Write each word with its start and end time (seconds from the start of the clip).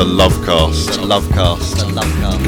The 0.00 0.06
Lovecast. 0.06 0.96
The 0.96 1.02
Lovecast. 1.02 1.76
The 1.76 1.84
Lovecast. 1.92 2.40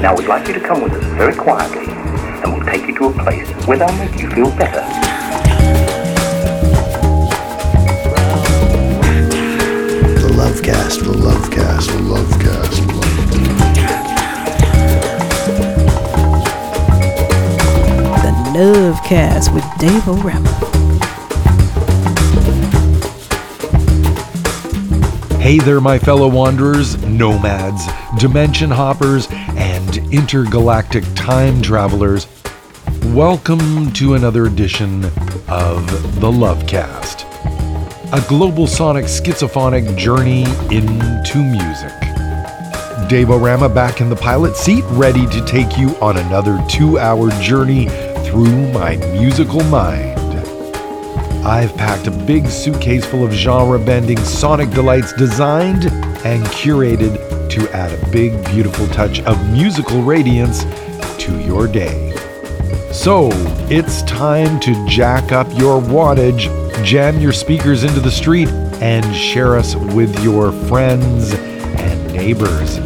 Now 0.00 0.16
we'd 0.16 0.26
like 0.26 0.48
you 0.48 0.54
to 0.54 0.60
come 0.60 0.80
with 0.82 0.94
us 0.94 1.04
very 1.18 1.34
quietly, 1.34 1.84
and 1.92 2.54
we'll 2.54 2.64
take 2.64 2.86
you 2.86 2.96
to 2.96 3.08
a 3.08 3.12
place 3.24 3.50
where 3.66 3.76
they'll 3.76 3.92
make 3.98 4.18
you 4.18 4.30
feel 4.30 4.50
better. 4.56 4.80
The 10.16 10.30
Lovecast, 10.32 11.00
the 11.04 11.12
Lovecast, 11.12 11.88
the 11.88 11.98
Lovecast, 12.08 12.80
the 12.86 12.92
Lovecast. 12.96 13.52
The 18.22 18.32
Lovecast 18.58 19.52
with 19.52 19.66
Dave 19.78 20.08
O'Rama. 20.08 20.71
Hey 25.42 25.58
there, 25.58 25.80
my 25.80 25.98
fellow 25.98 26.28
wanderers, 26.28 27.04
nomads, 27.04 27.84
dimension 28.16 28.70
hoppers, 28.70 29.26
and 29.32 29.96
intergalactic 30.14 31.02
time 31.16 31.60
travelers. 31.60 32.28
Welcome 33.06 33.92
to 33.94 34.14
another 34.14 34.46
edition 34.46 35.04
of 35.48 35.84
the 36.20 36.30
Lovecast, 36.30 37.24
a 38.12 38.24
global 38.28 38.68
sonic 38.68 39.06
schizophonic 39.06 39.98
journey 39.98 40.44
into 40.72 41.38
music. 41.38 41.90
Dave 43.08 43.30
O'Rama 43.30 43.68
back 43.68 44.00
in 44.00 44.08
the 44.08 44.16
pilot 44.16 44.54
seat, 44.54 44.84
ready 44.90 45.26
to 45.26 45.44
take 45.44 45.76
you 45.76 45.88
on 45.96 46.18
another 46.18 46.64
two 46.68 47.00
hour 47.00 47.30
journey 47.40 47.88
through 48.24 48.70
my 48.70 48.94
musical 49.12 49.64
mind. 49.64 50.11
I've 51.44 51.76
packed 51.76 52.06
a 52.06 52.12
big 52.12 52.46
suitcase 52.46 53.04
full 53.04 53.24
of 53.24 53.32
genre 53.32 53.76
bending 53.76 54.18
sonic 54.18 54.70
delights 54.70 55.12
designed 55.12 55.86
and 56.24 56.44
curated 56.46 57.50
to 57.50 57.68
add 57.74 57.92
a 57.92 58.10
big, 58.10 58.32
beautiful 58.46 58.86
touch 58.88 59.20
of 59.22 59.50
musical 59.50 60.02
radiance 60.02 60.62
to 61.18 61.40
your 61.40 61.66
day. 61.66 62.14
So, 62.92 63.30
it's 63.68 64.02
time 64.02 64.60
to 64.60 64.86
jack 64.86 65.32
up 65.32 65.48
your 65.58 65.80
wattage, 65.82 66.46
jam 66.84 67.18
your 67.18 67.32
speakers 67.32 67.82
into 67.82 67.98
the 67.98 68.10
street, 68.10 68.48
and 68.80 69.04
share 69.12 69.56
us 69.56 69.74
with 69.74 70.22
your 70.22 70.52
friends 70.52 71.34
and 71.34 72.12
neighbors. 72.12 72.78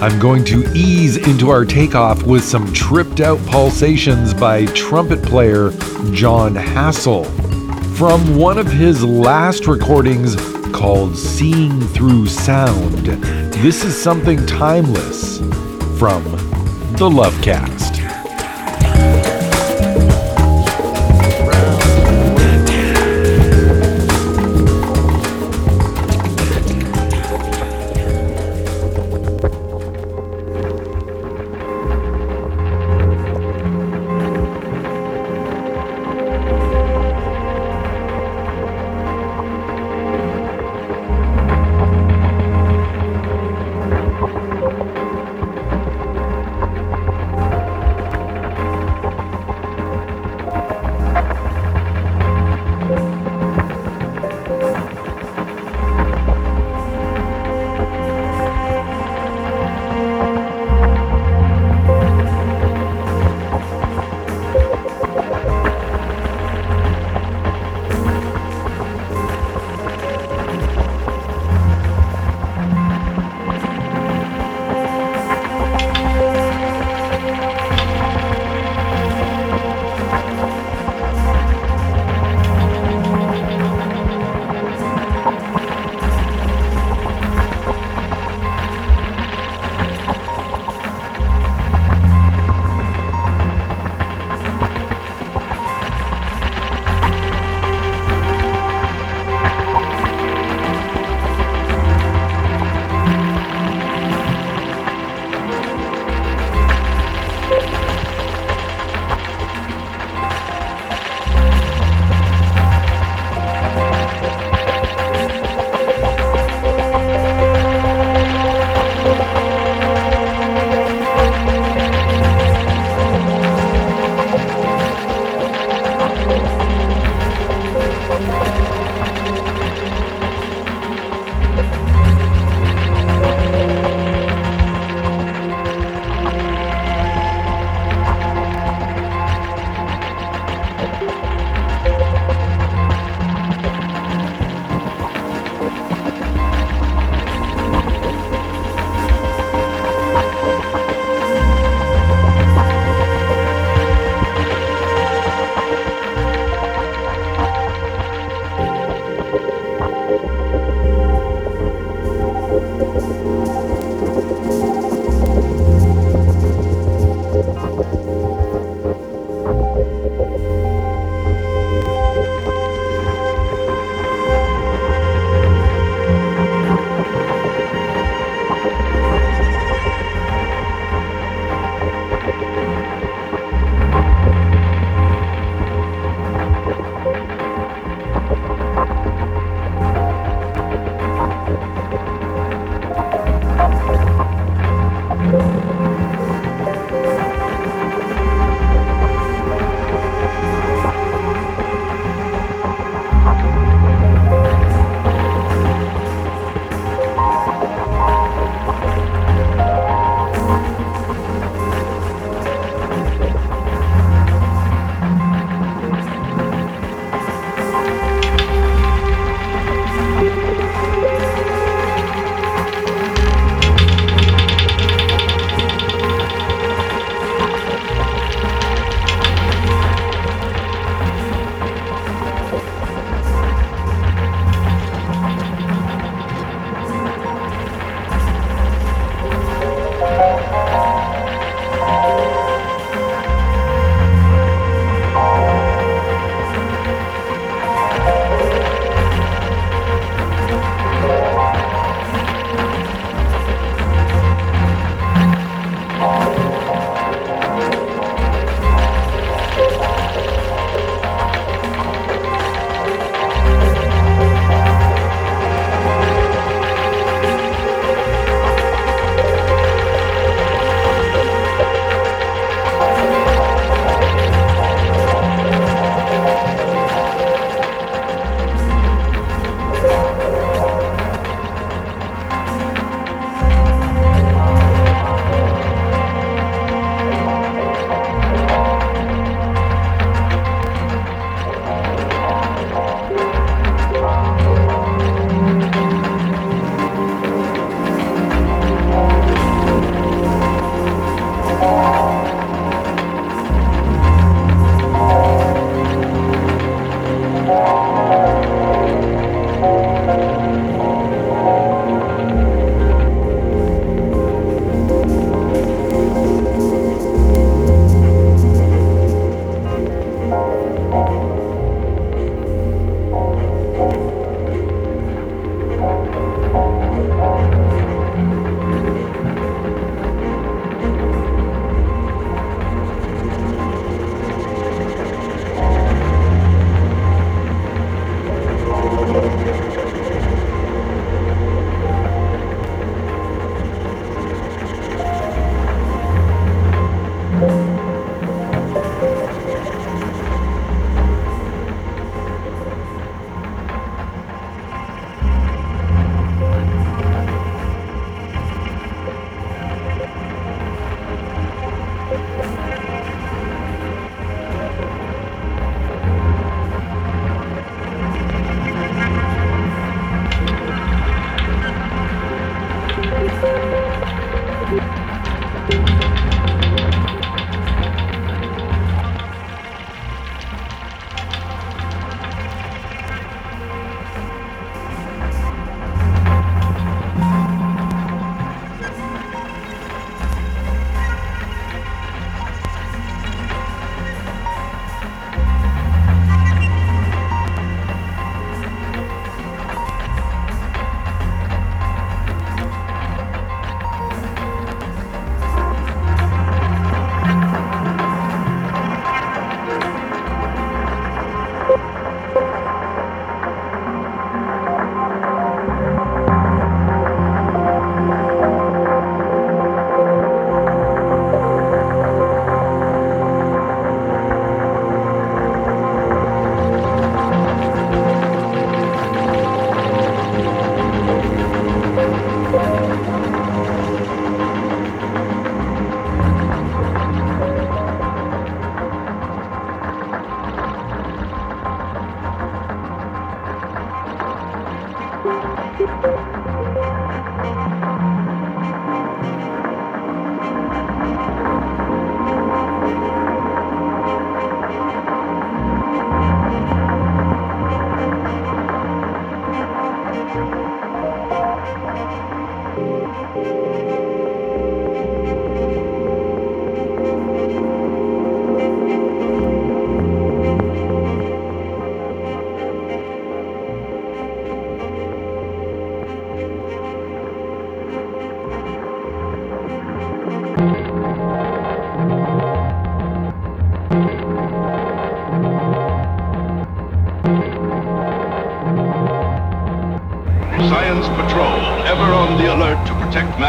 I'm 0.00 0.18
going 0.18 0.44
to 0.46 0.64
ease 0.74 1.18
into 1.18 1.50
our 1.50 1.66
takeoff 1.66 2.22
with 2.22 2.42
some 2.42 2.72
tripped 2.72 3.20
out 3.20 3.38
pulsations 3.46 4.32
by 4.32 4.64
trumpet 4.66 5.22
player 5.22 5.72
Jon 6.12 6.54
Hassell 6.54 7.41
from 8.02 8.34
one 8.34 8.58
of 8.58 8.66
his 8.66 9.04
last 9.04 9.68
recordings 9.68 10.34
called 10.72 11.16
Seeing 11.16 11.80
Through 11.90 12.26
Sound. 12.26 13.06
This 13.62 13.84
is 13.84 13.96
something 13.96 14.44
timeless 14.44 15.38
from 16.00 16.24
the 16.94 17.08
Lovecast. 17.08 17.91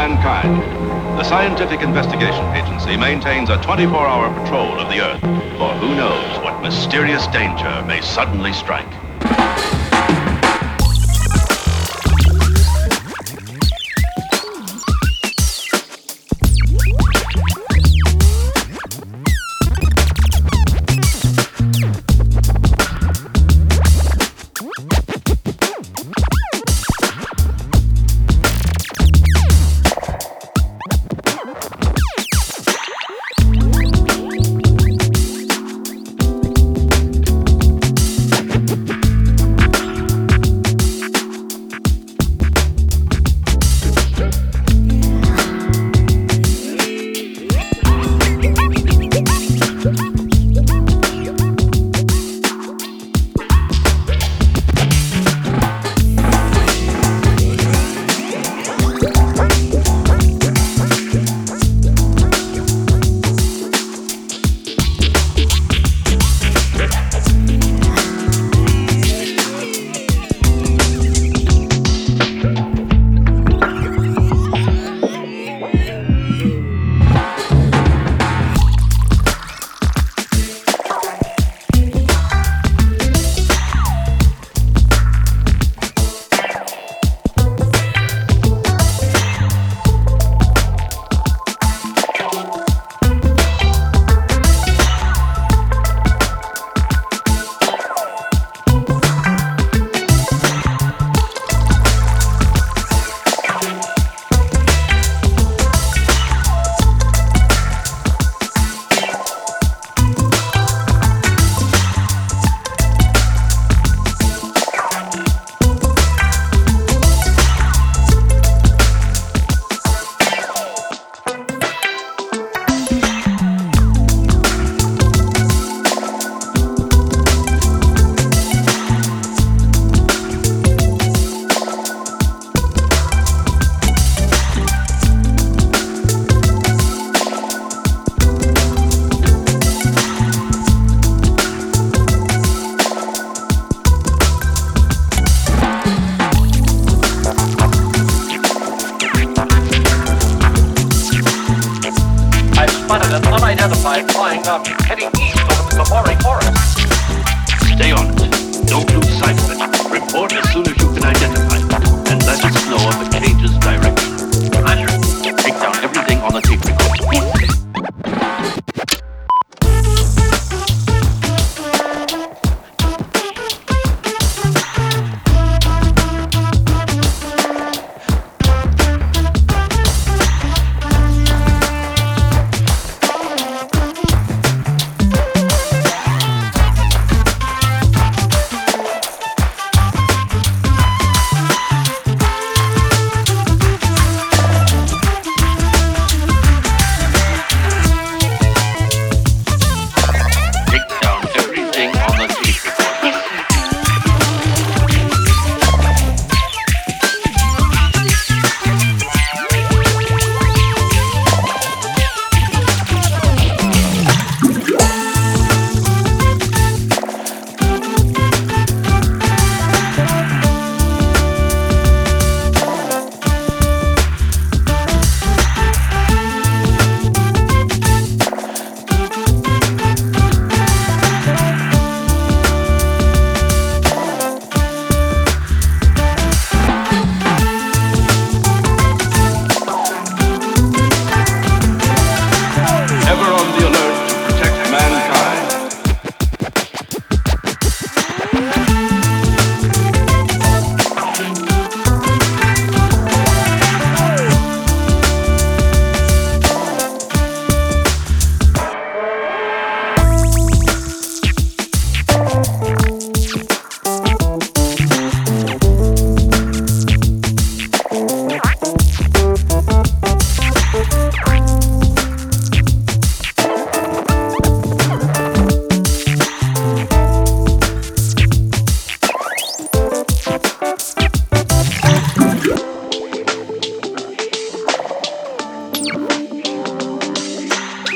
mankind. 0.08 0.60
The 1.18 1.24
Scientific 1.24 1.80
Investigation 1.80 2.44
Agency 2.54 2.94
maintains 2.94 3.48
a 3.48 3.56
24-hour 3.56 4.38
patrol 4.38 4.78
of 4.78 4.90
the 4.90 5.00
Earth, 5.00 5.20
for 5.56 5.72
who 5.80 5.94
knows 5.94 6.44
what 6.44 6.60
mysterious 6.60 7.26
danger 7.28 7.82
may 7.86 8.02
suddenly 8.02 8.52
strike. 8.52 9.03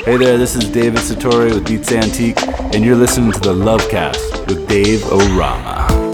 Hey 0.09 0.17
there, 0.17 0.39
this 0.39 0.57
is 0.57 0.67
David 0.71 1.01
Satori 1.01 1.53
with 1.53 1.69
Beats 1.69 1.93
Antique, 1.93 2.41
and 2.75 2.83
you're 2.83 2.97
listening 2.97 3.31
to 3.31 3.41
the 3.41 3.53
Lovecast 3.53 4.47
with 4.47 4.67
Dave 4.67 5.05
O'Rama. 5.05 6.08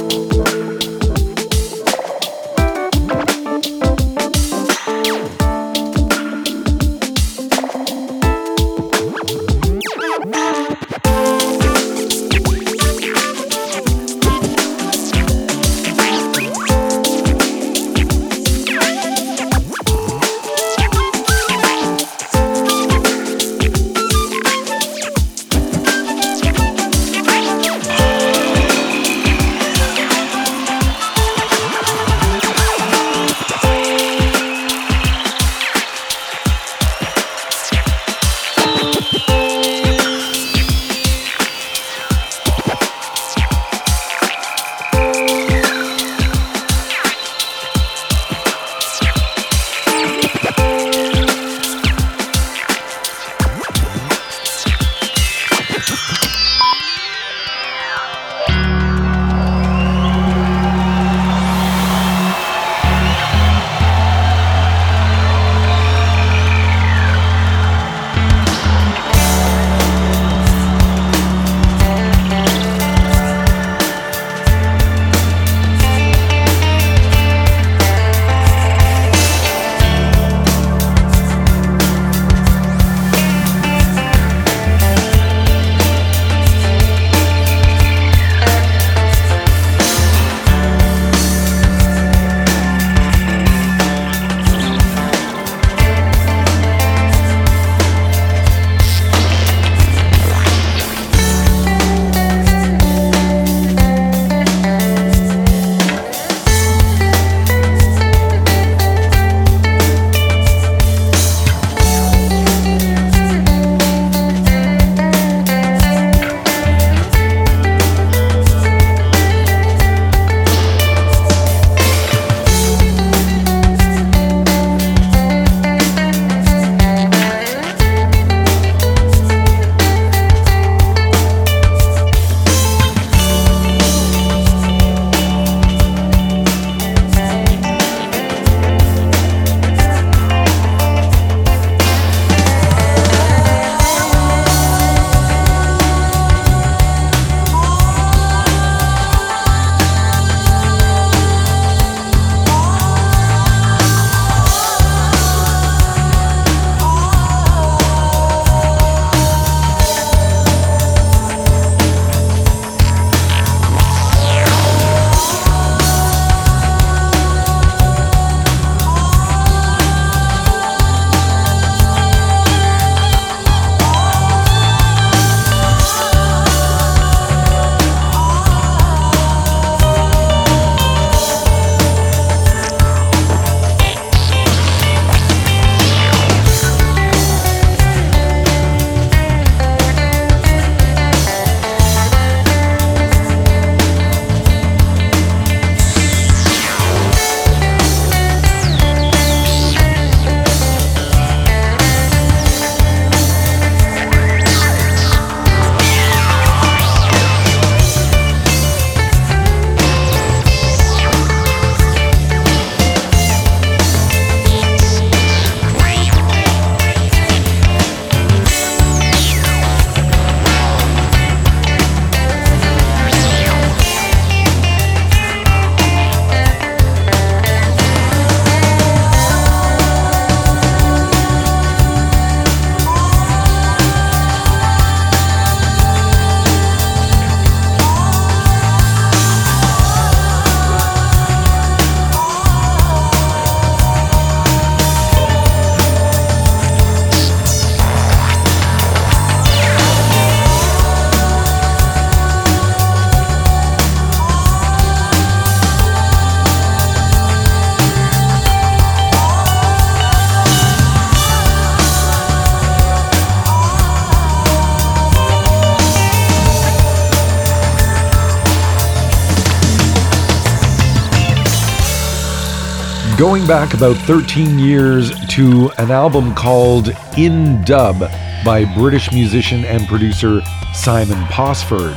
Going 273.25 273.47
back 273.47 273.73
about 273.73 273.97
13 273.97 274.59
years 274.59 275.11
to 275.29 275.71
an 275.79 275.91
album 275.91 276.35
called 276.35 276.91
In 277.17 277.65
Dub 277.65 278.01
by 278.45 278.67
British 278.75 279.13
musician 279.13 279.65
and 279.65 279.89
producer 279.89 280.43
Simon 280.75 281.25
Posford, 281.29 281.97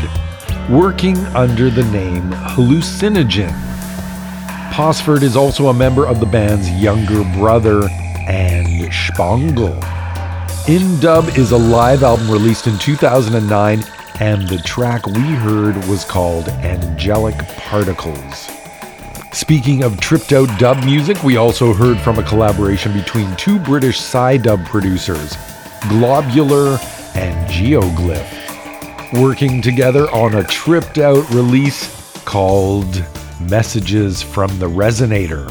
working 0.69 1.17
under 1.35 1.69
the 1.69 1.83
name 1.91 2.31
Hallucinogen. 2.31 3.51
Posford 4.71 5.21
is 5.21 5.35
also 5.35 5.67
a 5.67 5.73
member 5.73 6.07
of 6.07 6.21
the 6.21 6.25
band's 6.25 6.71
younger 6.71 7.25
brother 7.37 7.89
and 8.25 8.89
Shpongle. 8.89 9.75
In 10.69 10.97
Dub 11.01 11.27
is 11.37 11.51
a 11.51 11.57
live 11.57 12.03
album 12.03 12.31
released 12.31 12.67
in 12.67 12.77
2009, 12.79 13.83
and 14.21 14.47
the 14.47 14.59
track 14.59 15.05
we 15.05 15.21
heard 15.21 15.75
was 15.89 16.05
called 16.05 16.47
Angelic 16.47 17.35
Particles. 17.57 18.46
Speaking 19.47 19.81
of 19.83 19.97
tripped 20.01 20.33
out 20.33 20.49
dub 20.59 20.83
music, 20.83 21.23
we 21.23 21.37
also 21.37 21.71
heard 21.71 21.97
from 22.01 22.19
a 22.19 22.23
collaboration 22.23 22.91
between 22.91 23.33
two 23.37 23.57
British 23.59 23.97
Psy 23.97 24.35
dub 24.35 24.65
producers, 24.65 25.37
Globular 25.87 26.77
and 27.15 27.49
Geoglyph, 27.49 29.13
working 29.13 29.61
together 29.61 30.11
on 30.11 30.35
a 30.35 30.43
tripped 30.43 30.97
out 30.97 31.29
release 31.29 31.89
called 32.25 33.05
Messages 33.49 34.21
from 34.21 34.49
the 34.59 34.67
Resonator. 34.67 35.49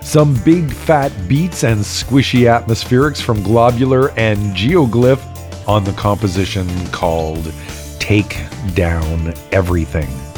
Some 0.00 0.40
big 0.44 0.70
fat 0.70 1.10
beats 1.26 1.64
and 1.64 1.80
squishy 1.80 2.42
atmospherics 2.42 3.20
from 3.20 3.42
Globular 3.42 4.12
and 4.16 4.54
Geoglyph 4.54 5.66
on 5.66 5.82
the 5.82 5.92
composition 5.94 6.68
called 6.92 7.52
Take 7.98 8.38
Down 8.76 9.34
Everything. 9.50 10.33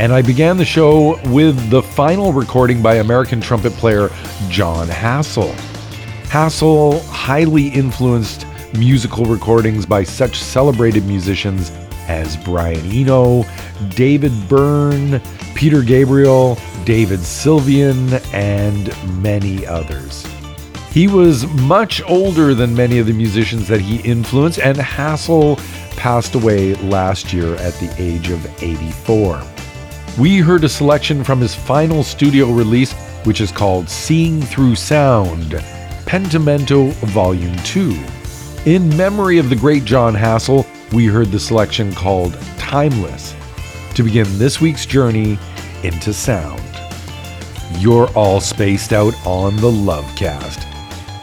And 0.00 0.14
I 0.14 0.22
began 0.22 0.56
the 0.56 0.64
show 0.64 1.20
with 1.28 1.68
the 1.68 1.82
final 1.82 2.32
recording 2.32 2.80
by 2.80 2.94
American 2.94 3.38
trumpet 3.38 3.74
player 3.74 4.08
Jon 4.48 4.88
Hassell. 4.88 5.52
Hassell 6.24 7.04
highly 7.08 7.68
influenced 7.68 8.46
musical 8.72 9.26
recordings 9.26 9.84
by 9.84 10.02
such 10.04 10.40
celebrated 10.40 11.04
musicians 11.04 11.70
as 12.08 12.38
Brian 12.38 12.90
Eno, 12.90 13.44
David 13.90 14.32
Byrne, 14.48 15.20
Peter 15.54 15.82
Gabriel, 15.82 16.56
David 16.86 17.20
Sylvian, 17.20 18.24
and 18.32 19.22
many 19.22 19.66
others. 19.66 20.26
He 20.92 21.08
was 21.08 21.46
much 21.48 22.00
older 22.08 22.54
than 22.54 22.74
many 22.74 23.00
of 23.00 23.06
the 23.06 23.12
musicians 23.12 23.68
that 23.68 23.82
he 23.82 24.00
influenced, 24.10 24.60
and 24.60 24.78
Hassell 24.78 25.58
passed 25.98 26.34
away 26.34 26.74
last 26.76 27.34
year 27.34 27.54
at 27.56 27.74
the 27.74 27.94
age 27.98 28.30
of 28.30 28.62
84. 28.62 29.46
We 30.18 30.38
heard 30.38 30.64
a 30.64 30.68
selection 30.68 31.22
from 31.22 31.40
his 31.40 31.54
final 31.54 32.02
studio 32.02 32.50
release, 32.50 32.92
which 33.24 33.40
is 33.40 33.52
called 33.52 33.88
Seeing 33.88 34.42
Through 34.42 34.74
Sound, 34.74 35.52
Pentimento 36.04 36.88
Volume 36.88 37.56
2. 37.58 37.96
In 38.66 38.94
memory 38.96 39.38
of 39.38 39.48
the 39.48 39.56
great 39.56 39.84
Jon 39.84 40.14
Hassell, 40.14 40.66
we 40.92 41.06
heard 41.06 41.30
the 41.30 41.38
selection 41.38 41.94
called 41.94 42.36
Timeless 42.58 43.34
to 43.94 44.02
begin 44.02 44.26
this 44.36 44.60
week's 44.60 44.84
journey 44.84 45.38
into 45.84 46.12
sound. 46.12 46.60
You're 47.78 48.10
all 48.10 48.40
spaced 48.40 48.92
out 48.92 49.14
on 49.24 49.56
the 49.56 49.70
Lovecast. 49.70 50.66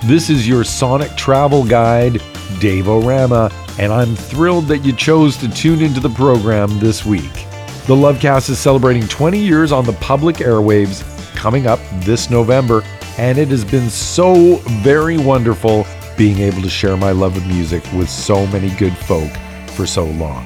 This 0.06 0.30
is 0.30 0.48
your 0.48 0.64
sonic 0.64 1.12
travel 1.18 1.64
guide, 1.66 2.22
Dave 2.60 2.88
O-Rama, 2.88 3.52
and 3.78 3.92
I'm 3.92 4.16
thrilled 4.16 4.68
that 4.68 4.86
you 4.86 4.94
chose 4.94 5.36
to 5.38 5.50
tune 5.50 5.82
into 5.82 6.00
the 6.00 6.10
program 6.10 6.80
this 6.80 7.06
week. 7.06 7.47
The 7.88 7.96
Lovecast 7.96 8.50
is 8.50 8.60
celebrating 8.60 9.08
20 9.08 9.40
years 9.40 9.72
on 9.72 9.86
the 9.86 9.94
public 9.94 10.38
airwaves 10.38 11.06
coming 11.38 11.68
up 11.68 11.80
this 12.02 12.30
November, 12.30 12.84
and 13.18 13.38
it 13.38 13.48
has 13.48 13.64
been 13.64 13.90
so 13.90 14.58
very 14.84 15.18
wonderful 15.18 15.88
being 16.18 16.40
able 16.40 16.62
to 16.64 16.70
share 16.70 16.98
my 16.98 17.12
love 17.12 17.38
of 17.38 17.48
music 17.48 17.82
with 17.94 18.10
so 18.10 18.46
many 18.48 18.72
good 18.72 18.92
folk 18.92 19.32
for 19.70 19.86
so 19.88 20.04
long. 20.04 20.46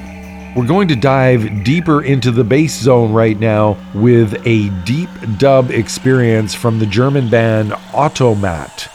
We're 0.54 0.68
going 0.68 0.86
to 0.86 0.94
dive 0.94 1.64
deeper 1.64 2.04
into 2.04 2.30
the 2.30 2.44
bass 2.44 2.78
zone 2.78 3.12
right 3.12 3.40
now 3.40 3.76
with 3.92 4.40
a 4.46 4.68
deep 4.84 5.10
dub 5.38 5.72
experience 5.72 6.54
from 6.54 6.78
the 6.78 6.86
German 6.86 7.28
band 7.28 7.74
Automat. 7.92 8.88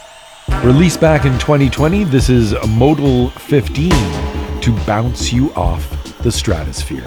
Released 0.64 1.02
back 1.02 1.26
in 1.26 1.38
2020, 1.38 2.04
this 2.04 2.30
is 2.30 2.54
Modul 2.54 3.30
15 3.32 3.90
to 4.62 4.86
bounce 4.86 5.34
you 5.34 5.52
off 5.52 5.86
the 6.22 6.32
stratosphere. 6.32 7.06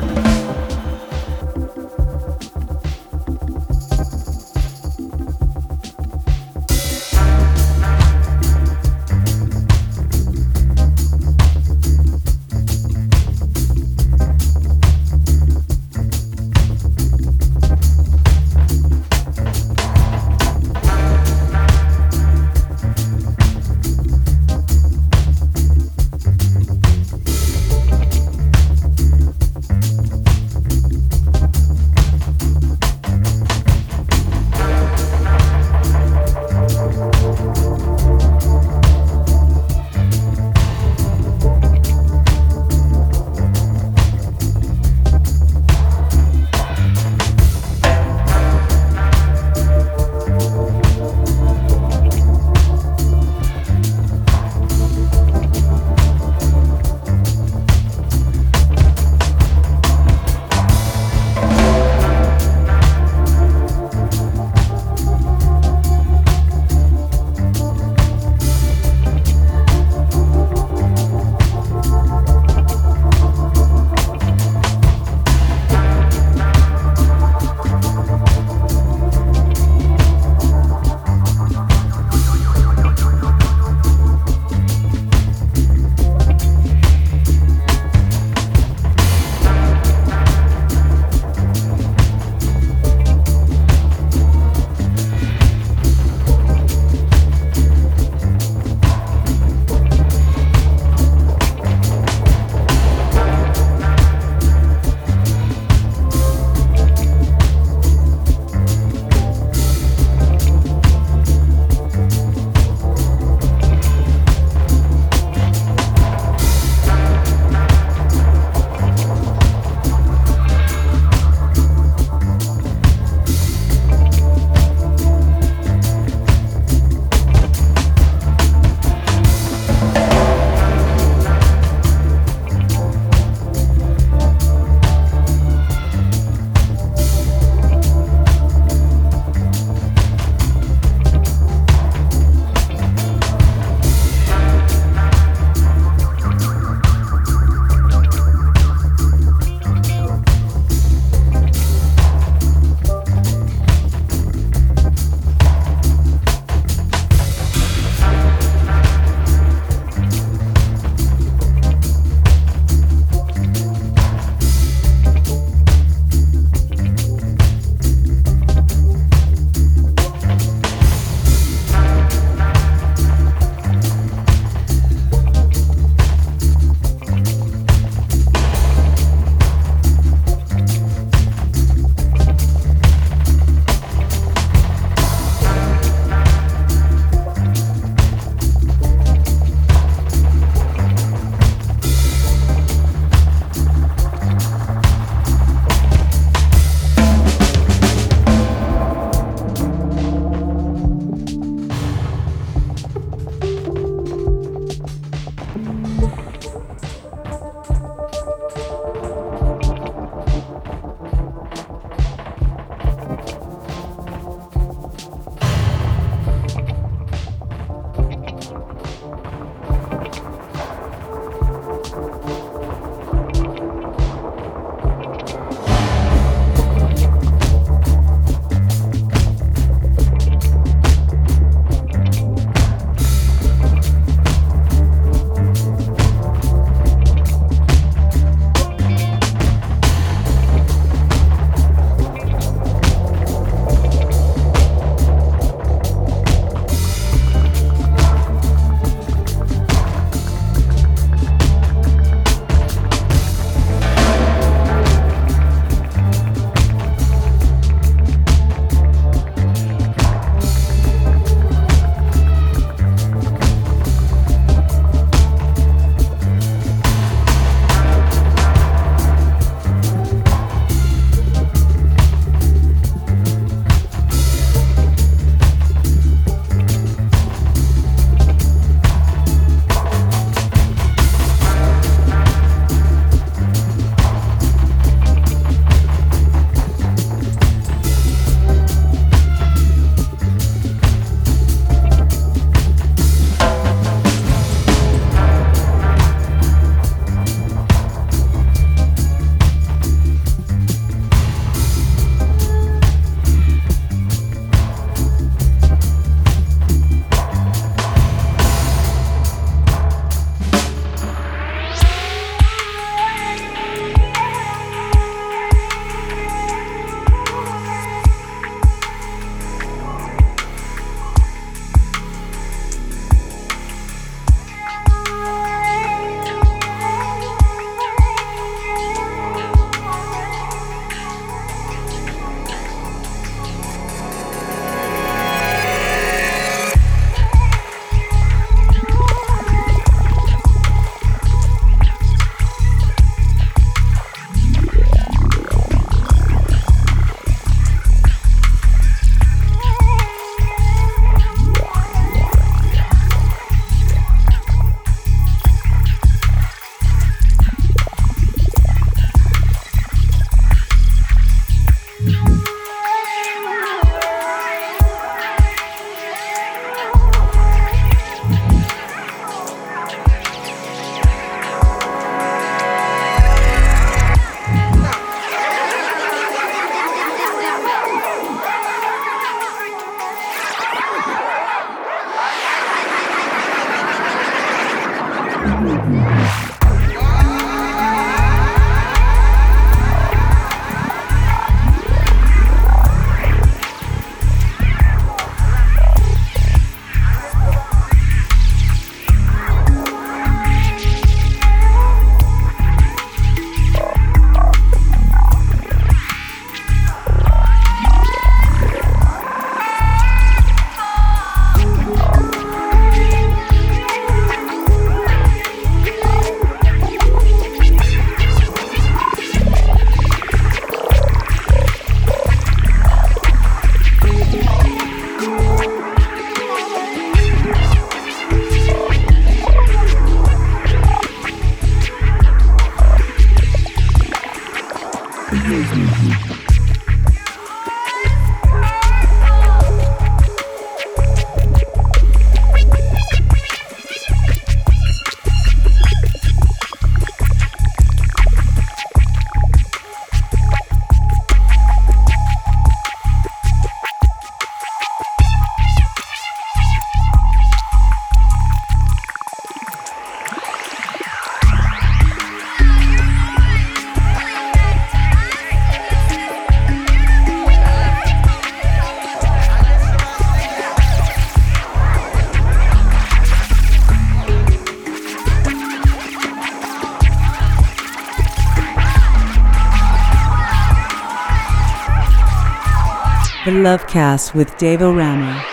Lovecast 483.62 484.34
with 484.34 484.58
Dave 484.58 484.82
O'Rama. 484.82 485.51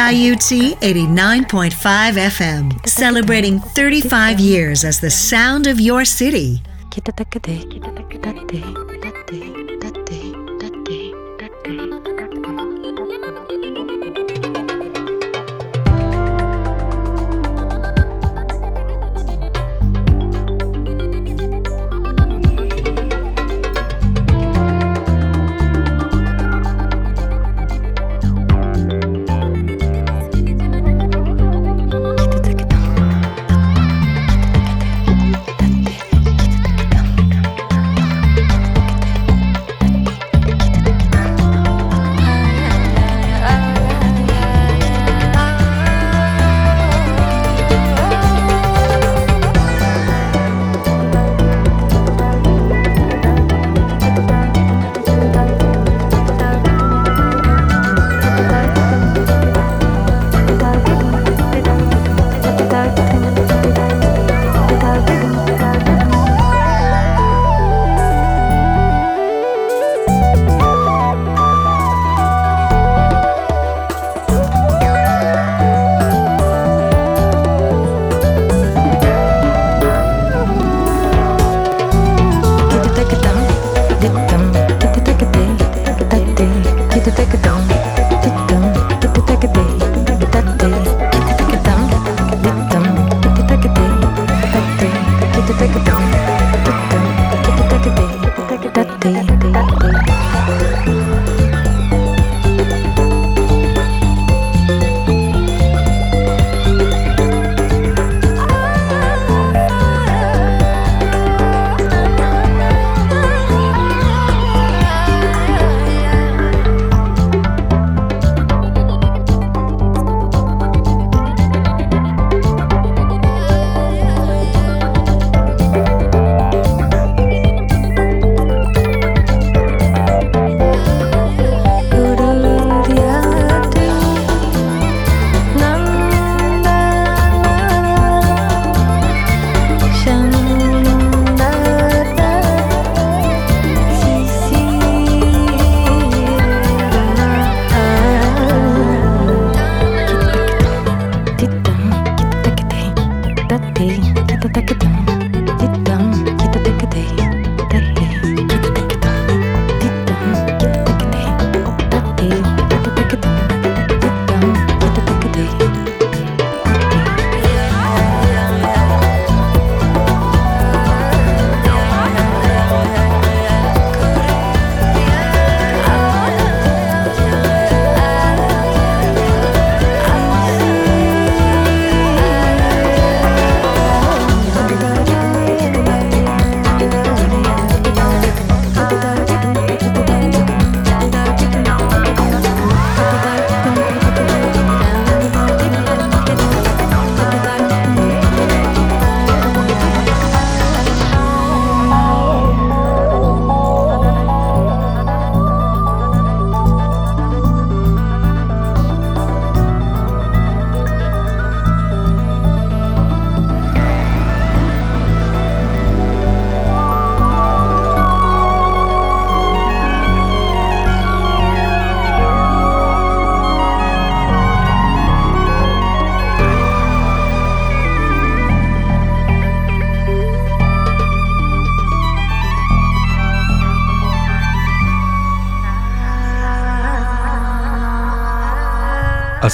CIUT 0.00 0.78
89.5 0.80 2.16
FM, 2.16 2.88
celebrating 2.88 3.60
35 3.60 4.40
years 4.40 4.82
as 4.82 4.98
the 4.98 5.10
sound 5.10 5.66
of 5.66 5.78
your 5.78 6.06
city. 6.06 6.62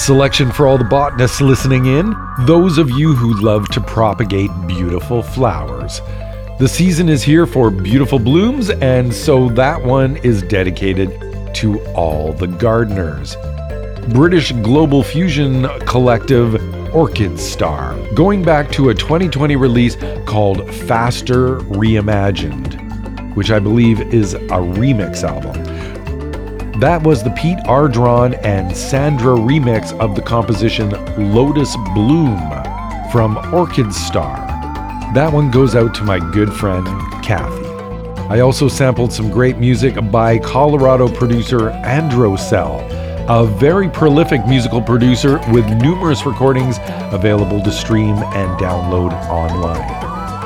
Selection 0.07 0.49
for 0.53 0.67
all 0.67 0.77
the 0.77 0.85
botanists 0.85 1.41
listening 1.41 1.85
in, 1.87 2.15
those 2.45 2.77
of 2.77 2.89
you 2.91 3.13
who 3.13 3.41
love 3.41 3.67
to 3.67 3.81
propagate 3.81 4.49
beautiful 4.65 5.21
flowers. 5.21 5.99
The 6.59 6.67
season 6.69 7.09
is 7.09 7.23
here 7.23 7.45
for 7.45 7.69
beautiful 7.69 8.17
blooms, 8.17 8.69
and 8.69 9.13
so 9.13 9.49
that 9.49 9.83
one 9.83 10.15
is 10.23 10.41
dedicated 10.43 11.09
to 11.55 11.85
all 11.87 12.31
the 12.31 12.47
gardeners. 12.47 13.35
British 14.13 14.53
global 14.53 15.03
fusion 15.03 15.67
collective 15.79 16.55
Orchid 16.95 17.37
Star, 17.37 17.97
going 18.13 18.43
back 18.43 18.71
to 18.71 18.91
a 18.91 18.95
2020 18.95 19.57
release 19.57 19.97
called 20.25 20.73
Faster 20.73 21.57
Reimagined, 21.59 23.35
which 23.35 23.51
I 23.51 23.59
believe 23.59 23.99
is 24.13 24.35
a 24.35 24.61
remix 24.77 25.23
album. 25.23 25.46
That 26.79 27.01
was 27.01 27.23
the 27.23 27.31
Pete 27.31 27.57
Ardron 27.65 28.39
and 28.45 28.77
Sandra 28.77 29.35
remix 29.35 29.97
of 29.99 30.15
the 30.15 30.21
composition 30.21 30.91
Lotus 31.33 31.75
Bloom 31.95 32.37
from 33.11 33.35
Orchid 33.51 33.91
Star. 33.91 34.37
That 35.15 35.33
one 35.33 35.49
goes 35.49 35.75
out 35.75 35.95
to 35.95 36.03
my 36.03 36.19
good 36.19 36.53
friend 36.53 36.85
Kathy. 37.23 37.65
I 38.29 38.41
also 38.41 38.67
sampled 38.67 39.11
some 39.11 39.31
great 39.31 39.57
music 39.57 39.95
by 40.11 40.37
Colorado 40.37 41.07
producer 41.07 41.71
Androcell, 41.83 42.85
a 43.27 43.43
very 43.43 43.89
prolific 43.89 44.45
musical 44.45 44.79
producer 44.79 45.39
with 45.51 45.67
numerous 45.81 46.27
recordings 46.27 46.77
available 47.11 47.59
to 47.63 47.71
stream 47.71 48.17
and 48.17 48.59
download 48.59 49.13
online. 49.29 49.81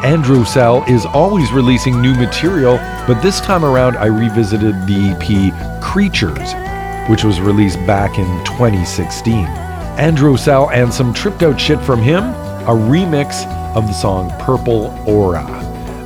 Androcell 0.01 0.88
is 0.88 1.05
always 1.07 1.51
releasing 1.51 2.01
new 2.01 2.15
material, 2.15 2.77
but 3.05 3.21
this 3.21 3.41
time 3.41 3.65
around 3.65 3.97
I 3.97 4.05
revisited 4.05 4.75
the 4.88 5.11
EP 5.11 5.70
Creatures, 5.91 6.53
which 7.09 7.25
was 7.25 7.41
released 7.41 7.77
back 7.85 8.17
in 8.17 8.25
2016. 8.45 9.45
Androcell 9.97 10.71
and 10.71 10.93
some 10.93 11.13
tripped 11.13 11.43
out 11.43 11.59
shit 11.59 11.81
from 11.81 12.01
him, 12.01 12.23
a 12.23 12.73
remix 12.73 13.45
of 13.75 13.87
the 13.87 13.91
song 13.91 14.29
Purple 14.39 14.85
Aura. 15.05 15.43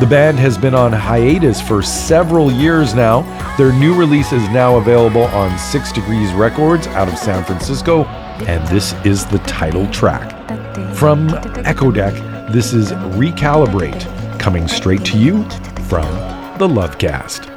The 0.00 0.06
band 0.06 0.40
has 0.40 0.58
been 0.58 0.74
on 0.74 0.92
hiatus 0.92 1.60
for 1.60 1.80
several 1.80 2.50
years 2.50 2.92
now. 2.92 3.22
Their 3.56 3.72
new 3.72 3.94
release 3.94 4.32
is 4.32 4.42
now 4.48 4.78
available 4.78 5.26
on 5.26 5.56
Six 5.56 5.92
Degrees 5.92 6.32
Records 6.32 6.88
out 6.88 7.06
of 7.06 7.16
San 7.16 7.44
Francisco, 7.44 8.02
and 8.48 8.66
this 8.66 8.94
is 9.04 9.24
the 9.26 9.38
title 9.46 9.86
track. 9.92 10.32
From 10.96 11.28
Eccodek, 11.28 12.33
this 12.54 12.72
is 12.72 12.92
Recalibrate, 13.18 14.38
coming 14.38 14.68
straight 14.68 15.04
to 15.06 15.18
you 15.18 15.42
from 15.88 16.06
the 16.56 16.68
Lovecast. 16.68 17.53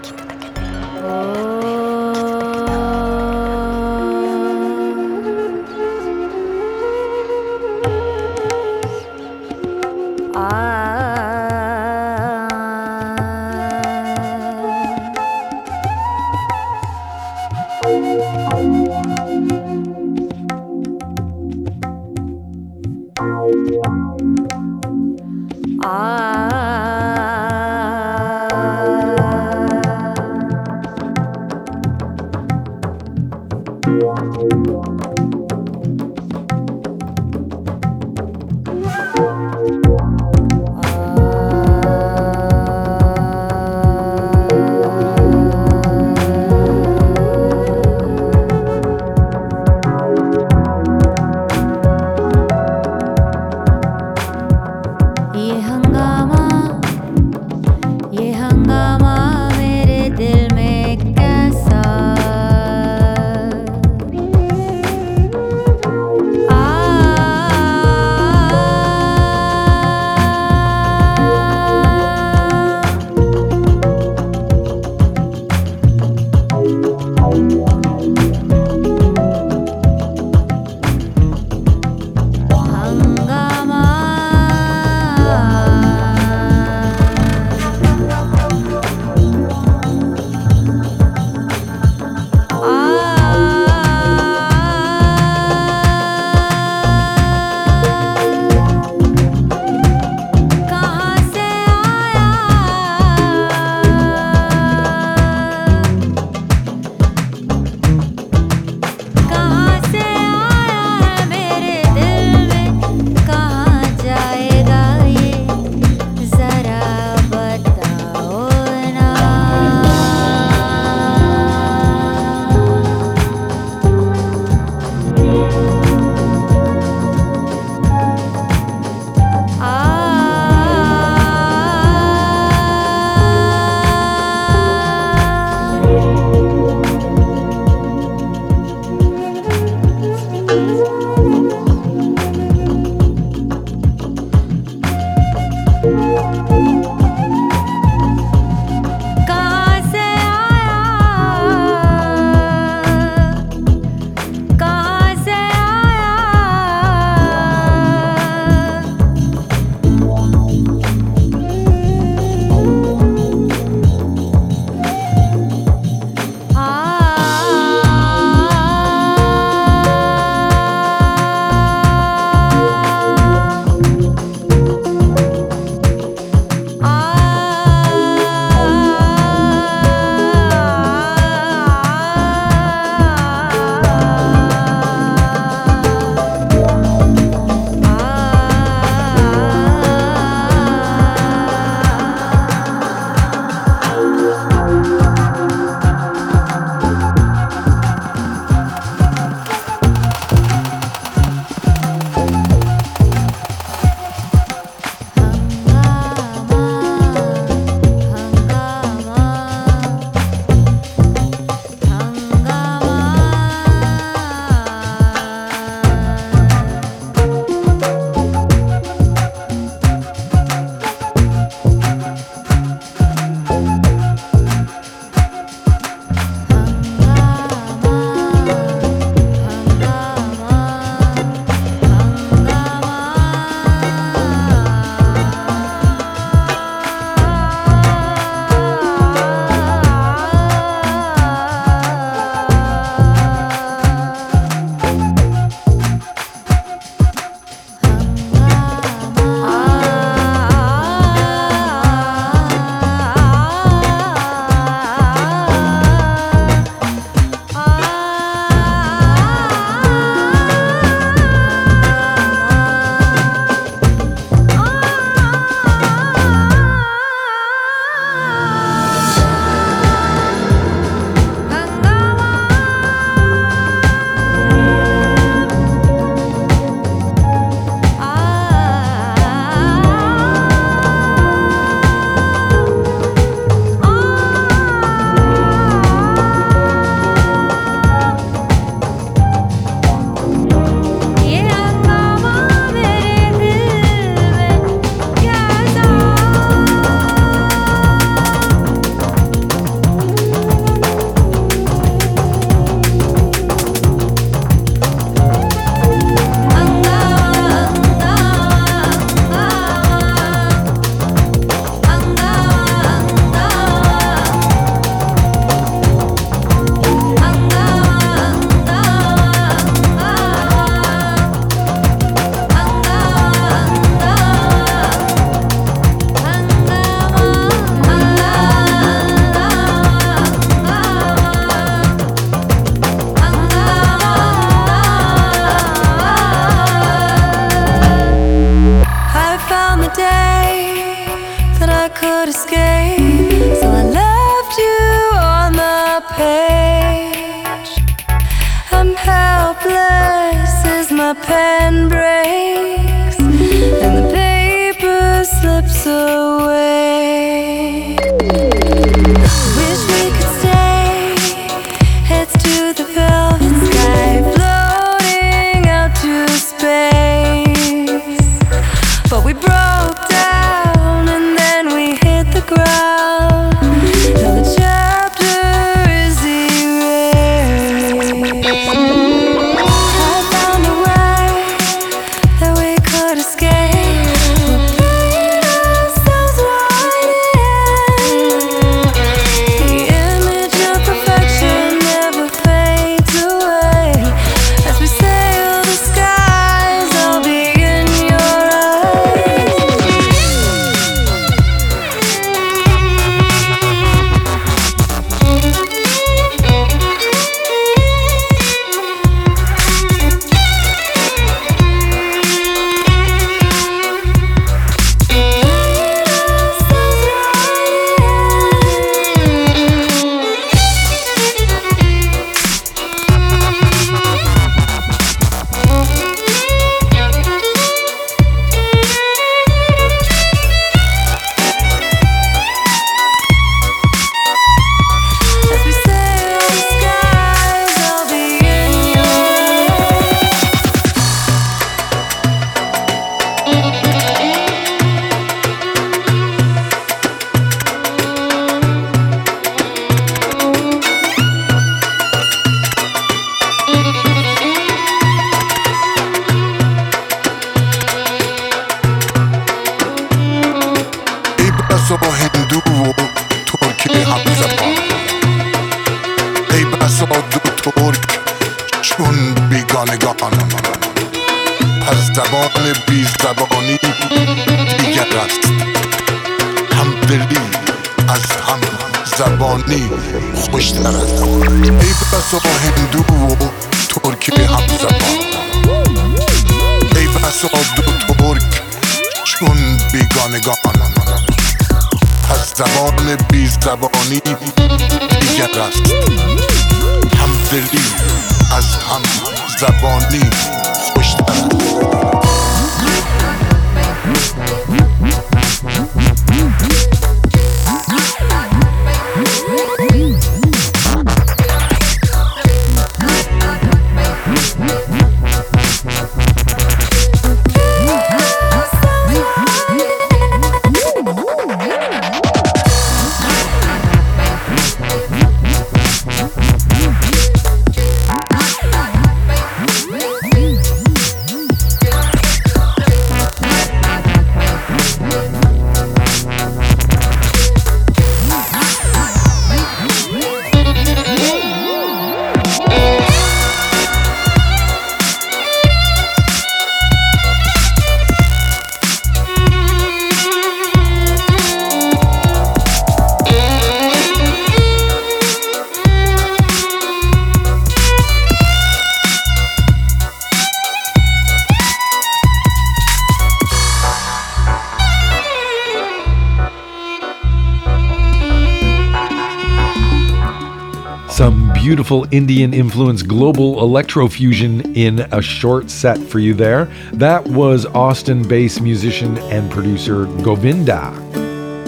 Beautiful 571.87 572.13
Indian 572.13 572.53
influenced 572.53 573.07
global 573.07 573.61
electrofusion 573.61 574.75
in 574.75 574.99
a 575.13 575.21
short 575.21 575.69
set 575.69 575.97
for 575.97 576.19
you 576.19 576.33
there. 576.33 576.65
That 576.91 577.25
was 577.29 577.65
Austin 577.67 578.27
based 578.27 578.59
musician 578.59 579.17
and 579.31 579.49
producer 579.49 580.03
Govinda. 580.21 580.91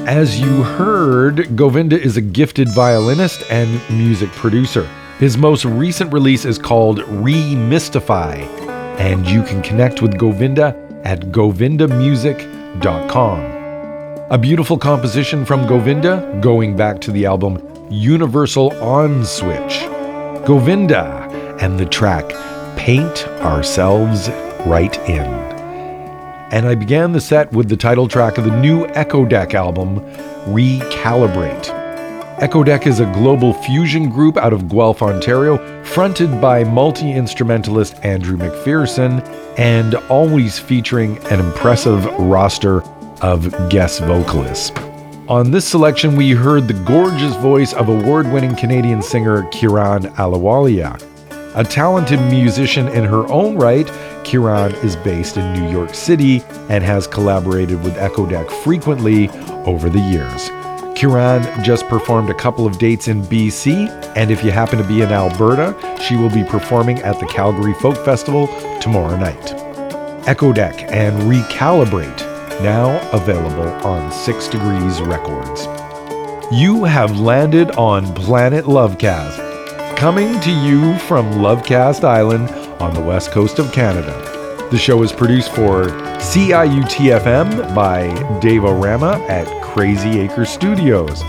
As 0.05 0.38
you 0.38 0.63
heard, 0.63 1.55
Govinda 1.55 1.97
is 1.97 2.17
a 2.17 2.22
gifted 2.22 2.67
violinist 2.67 3.49
and 3.49 3.80
music 3.89 4.30
producer. 4.32 4.86
His 5.20 5.38
most 5.38 5.63
recent 5.63 6.11
release 6.11 6.43
is 6.43 6.57
called 6.57 6.99
Remystify, 6.99 8.39
and 8.99 9.26
you 9.26 9.41
can 9.43 9.61
connect 9.61 10.01
with 10.01 10.20
Govinda 10.20 10.76
at 11.05 11.32
govindamusic.com. 11.32 13.39
A 14.32 14.38
beautiful 14.38 14.78
composition 14.78 15.45
from 15.45 15.65
Govinda 15.65 16.38
going 16.41 16.76
back 16.76 16.99
to 17.01 17.11
the 17.13 17.26
album 17.26 17.65
Universal 17.89 18.74
On 18.84 19.26
Switch. 19.26 19.68
Govinda 20.45 21.27
and 21.59 21.79
the 21.79 21.85
track 21.85 22.27
Paint 22.77 23.27
Ourselves 23.41 24.29
Right 24.65 24.97
In. 25.09 25.25
And 26.51 26.65
I 26.65 26.75
began 26.75 27.11
the 27.11 27.21
set 27.21 27.51
with 27.51 27.69
the 27.69 27.77
title 27.77 28.07
track 28.07 28.37
of 28.37 28.45
the 28.45 28.59
new 28.59 28.85
Eccodek 28.87 29.53
album, 29.53 29.99
Recalibrate. 30.45 31.75
Eccodek 32.39 32.87
is 32.87 32.99
a 33.01 33.11
global 33.11 33.53
fusion 33.53 34.09
group 34.09 34.37
out 34.37 34.53
of 34.53 34.69
Guelph, 34.69 35.01
Ontario, 35.01 35.83
fronted 35.83 36.39
by 36.39 36.63
multi 36.63 37.11
instrumentalist 37.11 37.95
Andrew 38.03 38.37
McPherson 38.37 39.21
and 39.59 39.95
always 40.09 40.57
featuring 40.57 41.17
an 41.27 41.39
impressive 41.39 42.05
roster 42.17 42.81
of 43.21 43.51
guest 43.69 43.99
vocalists. 44.01 44.71
On 45.30 45.51
this 45.51 45.67
selection, 45.67 46.15
we 46.15 46.32
heard 46.32 46.67
the 46.67 46.73
gorgeous 46.73 47.36
voice 47.36 47.73
of 47.73 47.88
award 47.88 48.32
winning 48.32 48.55
Canadian 48.55 49.03
singer 49.03 49.43
Kiran 49.51 50.11
Ahluwalia. 50.15 50.99
A 51.55 51.63
talented 51.63 52.19
musician 52.19 52.88
in 52.88 53.03
her 53.03 53.32
own 53.32 53.55
right, 53.55 53.86
Kiran 54.25 54.73
is 54.84 54.95
based 54.95 55.38
in 55.38 55.53
New 55.53 55.69
York 55.69 55.93
City 55.93 56.41
and 56.67 56.84
has 56.84 57.05
collaborated 57.05 57.84
with 57.84 57.93
Eccodek 57.97 58.49
frequently 58.63 59.30
over 59.67 59.88
the 59.88 59.99
years. 59.99 60.49
Kiran 60.97 61.63
just 61.63 61.88
performed 61.89 62.32
a 62.32 62.34
couple 62.34 62.65
of 62.65 62.80
dates 62.80 63.07
in 63.07 63.21
BC, 63.21 63.88
and 64.15 64.32
if 64.32 64.43
you 64.43 64.49
happen 64.49 64.80
to 64.80 64.88
be 64.88 65.01
in 65.01 65.11
Alberta, 65.11 65.77
she 66.01 66.15
will 66.15 66.32
be 66.32 66.43
performing 66.43 67.03
at 67.03 67.19
the 67.19 67.27
Calgary 67.27 67.75
Folk 67.75 68.03
Festival 68.03 68.47
tomorrow 68.82 69.15
night. 69.15 69.53
Eccodek 70.25 70.91
and 70.91 71.15
Recalibrate, 71.32 72.28
now 72.62 72.99
available 73.12 73.70
on 73.88 74.12
6 74.12 74.47
Degrees 74.47 75.01
Records. 75.01 75.68
You 76.51 76.84
have 76.84 77.20
landed 77.20 77.72
on 77.72 78.14
Planet 78.16 78.66
Lovecast, 78.66 79.95
coming 79.95 80.39
to 80.41 80.51
you 80.51 80.97
from 80.99 81.32
Lovecast 81.34 82.03
Island 82.03 82.49
on 82.82 82.93
the 82.93 83.01
west 83.01 83.32
coast 83.32 83.60
of 83.60 83.72
Canada. 83.72 84.68
The 84.72 84.78
show 84.78 85.01
is 85.03 85.12
produced 85.12 85.51
for 85.51 85.86
CIUTFM 86.20 87.74
by 87.74 88.39
Dave 88.39 88.64
O'Rama 88.64 89.24
at 89.28 89.47
Crazy 89.64 90.20
Acre 90.20 90.45
Studios. 90.45 91.24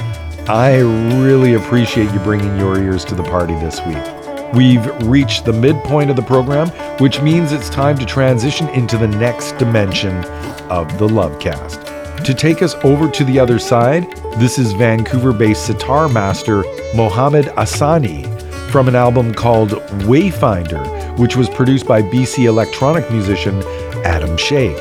I 0.48 0.78
really 1.22 1.54
appreciate 1.54 2.12
you 2.12 2.18
bringing 2.20 2.58
your 2.58 2.78
ears 2.78 3.04
to 3.06 3.14
the 3.14 3.22
party 3.22 3.54
this 3.54 3.80
week. 3.86 4.19
We've 4.54 4.84
reached 5.06 5.44
the 5.44 5.52
midpoint 5.52 6.10
of 6.10 6.16
the 6.16 6.22
program, 6.22 6.70
which 6.98 7.20
means 7.22 7.52
it's 7.52 7.70
time 7.70 7.96
to 7.98 8.04
transition 8.04 8.68
into 8.70 8.98
the 8.98 9.06
next 9.06 9.52
dimension 9.58 10.24
of 10.68 10.98
the 10.98 11.06
Lovecast. 11.06 12.24
To 12.24 12.34
take 12.34 12.60
us 12.60 12.74
over 12.82 13.08
to 13.08 13.24
the 13.24 13.38
other 13.38 13.60
side, 13.60 14.10
this 14.38 14.58
is 14.58 14.72
Vancouver 14.72 15.32
based 15.32 15.66
sitar 15.66 16.08
master 16.08 16.64
Mohamed 16.96 17.46
Assani 17.56 18.26
from 18.70 18.88
an 18.88 18.96
album 18.96 19.32
called 19.32 19.70
Wayfinder, 20.04 21.16
which 21.16 21.36
was 21.36 21.48
produced 21.48 21.86
by 21.86 22.02
BC 22.02 22.46
electronic 22.46 23.08
musician 23.10 23.62
Adam 24.04 24.36
Shake. 24.36 24.76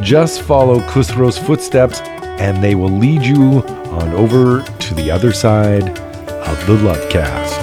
Just 0.00 0.42
follow 0.42 0.78
Khusro's 0.80 1.38
footsteps 1.38 2.00
and 2.38 2.62
they 2.62 2.76
will 2.76 2.90
lead 2.90 3.22
you 3.22 3.62
on 3.90 4.12
over 4.14 4.62
to 4.62 4.94
the 4.94 5.10
other 5.10 5.32
side 5.32 5.88
of 5.88 6.66
the 6.66 6.76
Lovecast. 6.76 7.61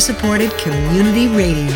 Supported 0.00 0.50
community 0.56 1.28
radio. 1.28 1.70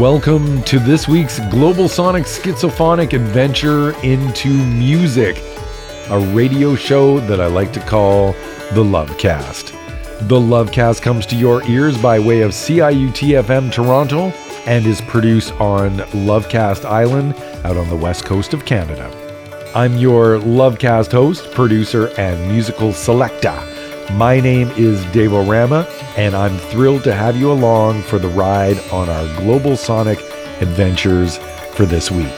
Welcome 0.00 0.62
to 0.62 0.78
this 0.78 1.06
week's 1.06 1.38
Global 1.50 1.86
Sonic 1.86 2.24
Schizophonic 2.24 3.12
Adventure 3.12 3.90
into 4.02 4.48
Music, 4.48 5.36
a 6.08 6.18
radio 6.32 6.74
show 6.74 7.20
that 7.20 7.42
I 7.42 7.46
like 7.46 7.72
to 7.74 7.80
call 7.80 8.32
the 8.72 8.82
Lovecast. 8.82 9.72
The 10.28 10.40
Lovecast 10.40 11.02
comes 11.02 11.26
to 11.26 11.36
your 11.36 11.62
ears 11.64 12.00
by 12.00 12.18
way 12.18 12.40
of 12.40 12.52
CIUT 12.52 13.42
FM 13.42 13.70
Toronto 13.70 14.28
and 14.66 14.86
is 14.86 15.02
produced 15.02 15.52
on 15.60 15.98
Lovecast 15.98 16.86
Island 16.86 17.34
out 17.64 17.76
on 17.76 17.88
the 17.90 17.96
west 17.96 18.24
coast 18.24 18.54
of 18.54 18.64
Canada. 18.64 19.17
I'm 19.74 19.98
your 19.98 20.38
Lovecast 20.38 21.12
host, 21.12 21.50
producer, 21.50 22.10
and 22.16 22.50
musical 22.50 22.94
selector. 22.94 23.62
My 24.14 24.40
name 24.40 24.70
is 24.78 25.04
Dave 25.12 25.34
O'Rama, 25.34 25.86
and 26.16 26.34
I'm 26.34 26.56
thrilled 26.56 27.04
to 27.04 27.14
have 27.14 27.36
you 27.36 27.52
along 27.52 28.00
for 28.04 28.18
the 28.18 28.28
ride 28.28 28.78
on 28.90 29.10
our 29.10 29.26
Global 29.36 29.76
Sonic 29.76 30.20
adventures 30.62 31.36
for 31.74 31.84
this 31.84 32.10
week. 32.10 32.32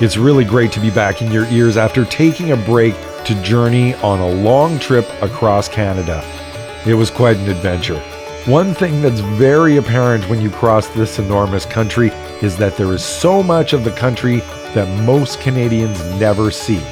It's 0.00 0.16
really 0.16 0.44
great 0.44 0.72
to 0.72 0.80
be 0.80 0.90
back 0.90 1.22
in 1.22 1.30
your 1.30 1.46
ears 1.46 1.76
after 1.76 2.04
taking 2.04 2.50
a 2.50 2.56
break 2.56 2.96
to 3.26 3.42
journey 3.42 3.94
on 3.96 4.18
a 4.18 4.28
long 4.28 4.80
trip 4.80 5.08
across 5.22 5.68
Canada. 5.68 6.20
It 6.84 6.94
was 6.94 7.12
quite 7.12 7.36
an 7.36 7.48
adventure. 7.48 8.02
One 8.46 8.74
thing 8.74 9.02
that's 9.02 9.20
very 9.20 9.76
apparent 9.76 10.28
when 10.28 10.40
you 10.40 10.50
cross 10.50 10.88
this 10.88 11.20
enormous 11.20 11.64
country 11.64 12.08
is 12.42 12.56
that 12.56 12.76
there 12.76 12.92
is 12.92 13.04
so 13.04 13.42
much 13.42 13.72
of 13.72 13.84
the 13.84 13.92
country 13.92 14.42
that 14.74 14.88
most 15.04 15.40
Canadians 15.40 16.02
never 16.20 16.50
see. 16.50 16.82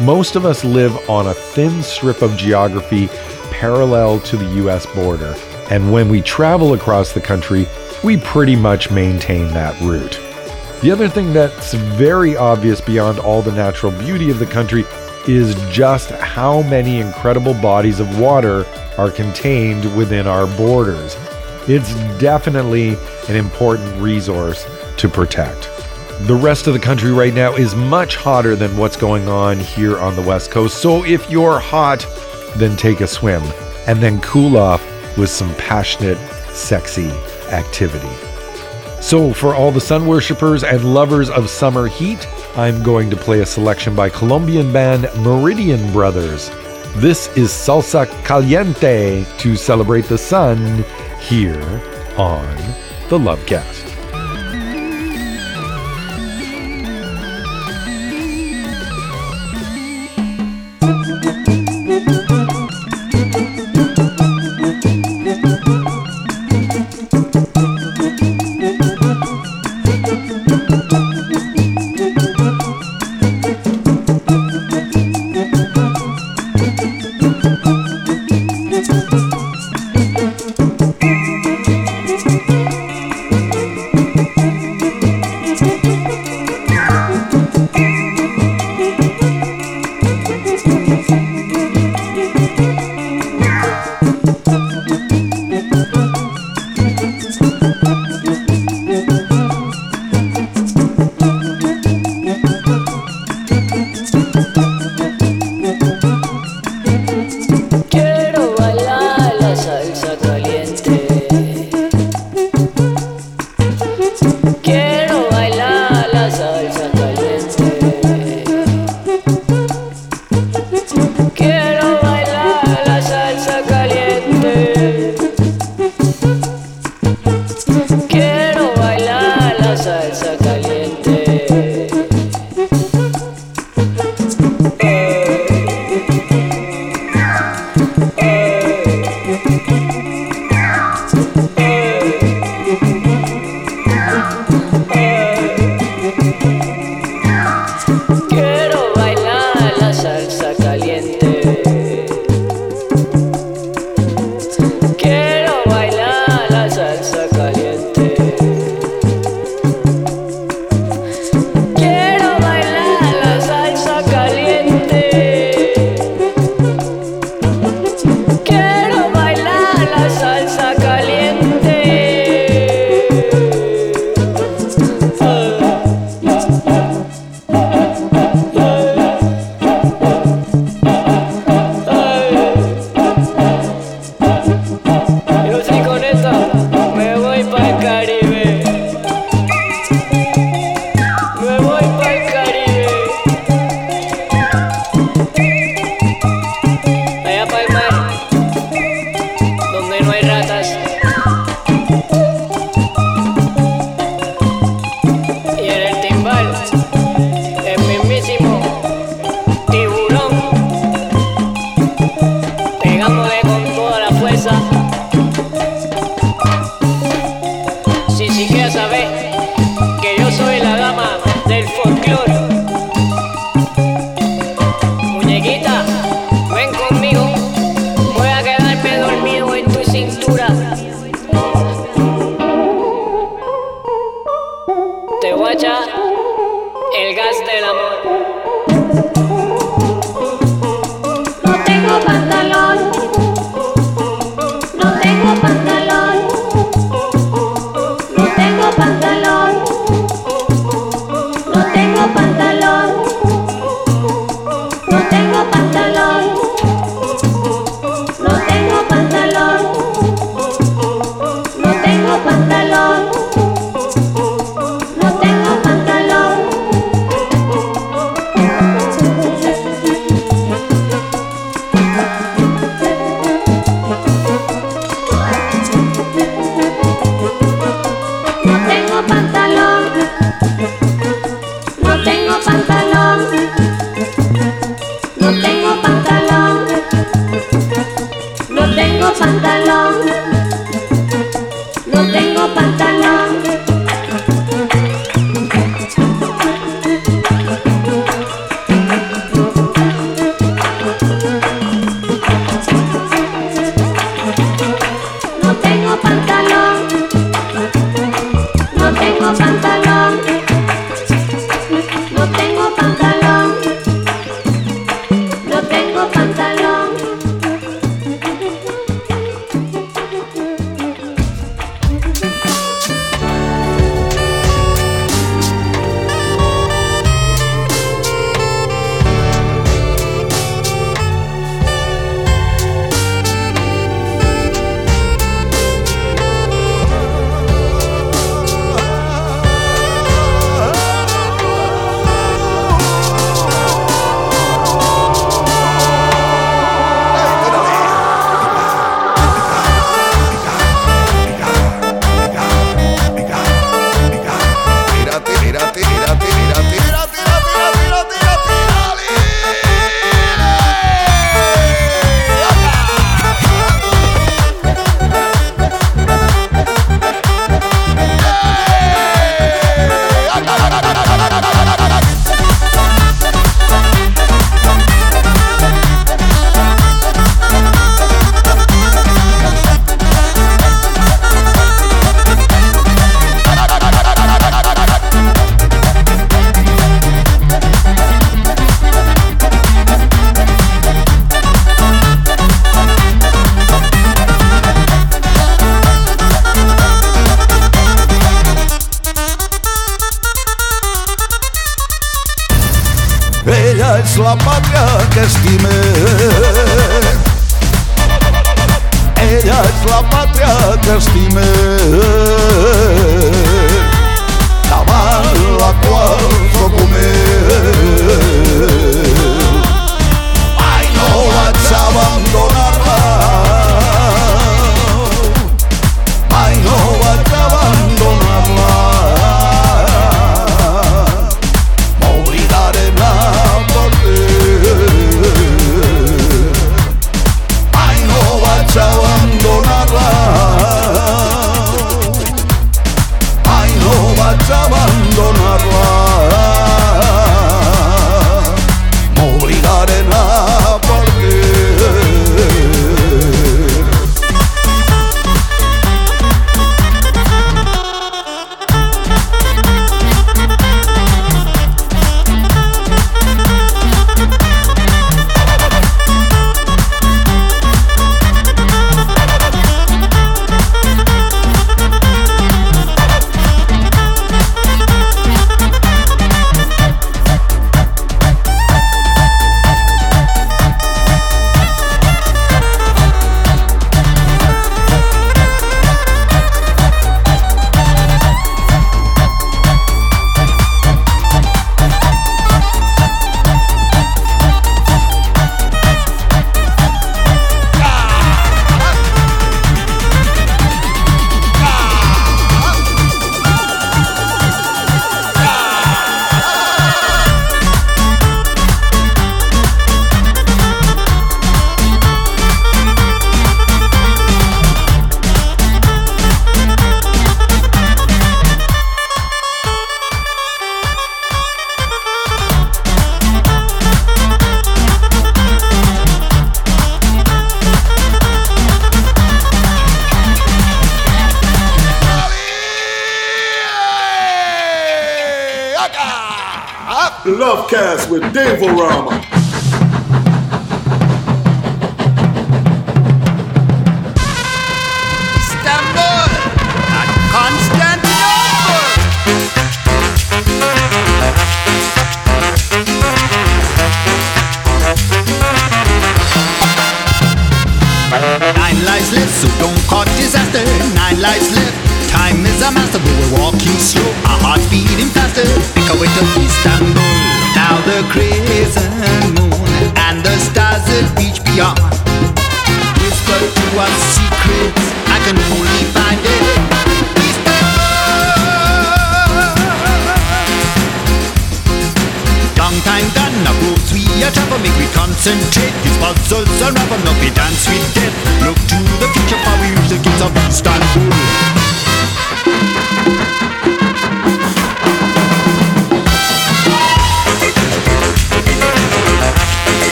Most 0.00 0.36
of 0.36 0.44
us 0.44 0.64
live 0.64 0.96
on 1.08 1.28
a 1.28 1.34
thin 1.34 1.82
strip 1.82 2.22
of 2.22 2.36
geography 2.36 3.08
parallel 3.50 4.20
to 4.20 4.36
the 4.36 4.66
US 4.66 4.86
border, 4.86 5.34
and 5.70 5.92
when 5.92 6.08
we 6.08 6.20
travel 6.20 6.74
across 6.74 7.12
the 7.12 7.20
country, 7.20 7.66
we 8.02 8.16
pretty 8.16 8.56
much 8.56 8.90
maintain 8.90 9.48
that 9.54 9.80
route. 9.80 10.20
The 10.82 10.90
other 10.90 11.08
thing 11.08 11.32
that's 11.32 11.72
very 11.72 12.36
obvious 12.36 12.80
beyond 12.80 13.18
all 13.18 13.40
the 13.40 13.52
natural 13.52 13.92
beauty 13.92 14.30
of 14.30 14.38
the 14.38 14.46
country 14.46 14.84
is 15.26 15.54
just 15.70 16.10
how 16.10 16.62
many 16.62 17.00
incredible 17.00 17.54
bodies 17.54 18.00
of 18.00 18.18
water 18.18 18.66
are 18.98 19.10
contained 19.10 19.96
within 19.96 20.26
our 20.26 20.46
borders. 20.58 21.16
It's 21.66 21.94
definitely 22.18 22.98
an 23.28 23.36
important 23.36 23.98
resource 24.02 24.66
to 24.98 25.08
protect. 25.08 25.73
The 26.20 26.34
rest 26.34 26.66
of 26.66 26.72
the 26.72 26.80
country 26.80 27.12
right 27.12 27.34
now 27.34 27.54
is 27.54 27.74
much 27.74 28.16
hotter 28.16 28.56
than 28.56 28.76
what's 28.76 28.96
going 28.96 29.28
on 29.28 29.58
here 29.58 29.98
on 29.98 30.16
the 30.16 30.22
West 30.22 30.50
Coast. 30.50 30.80
So 30.80 31.04
if 31.04 31.28
you're 31.28 31.58
hot, 31.58 32.06
then 32.56 32.76
take 32.76 33.00
a 33.00 33.06
swim 33.06 33.42
and 33.86 34.02
then 34.02 34.20
cool 34.20 34.56
off 34.56 34.82
with 35.18 35.28
some 35.28 35.54
passionate, 35.56 36.18
sexy 36.54 37.10
activity. 37.50 38.08
So, 39.02 39.34
for 39.34 39.54
all 39.54 39.70
the 39.70 39.82
sun 39.82 40.06
worshippers 40.06 40.64
and 40.64 40.94
lovers 40.94 41.28
of 41.28 41.50
summer 41.50 41.88
heat, 41.88 42.26
I'm 42.56 42.82
going 42.82 43.10
to 43.10 43.16
play 43.16 43.40
a 43.40 43.46
selection 43.46 43.94
by 43.94 44.08
Colombian 44.08 44.72
band 44.72 45.10
Meridian 45.18 45.92
Brothers. 45.92 46.48
This 46.96 47.28
is 47.36 47.50
Salsa 47.50 48.06
Caliente 48.24 49.26
to 49.40 49.56
celebrate 49.56 50.06
the 50.06 50.16
sun 50.16 50.84
here 51.20 51.82
on 52.16 52.56
the 53.10 53.18
Lovecast. 53.18 53.83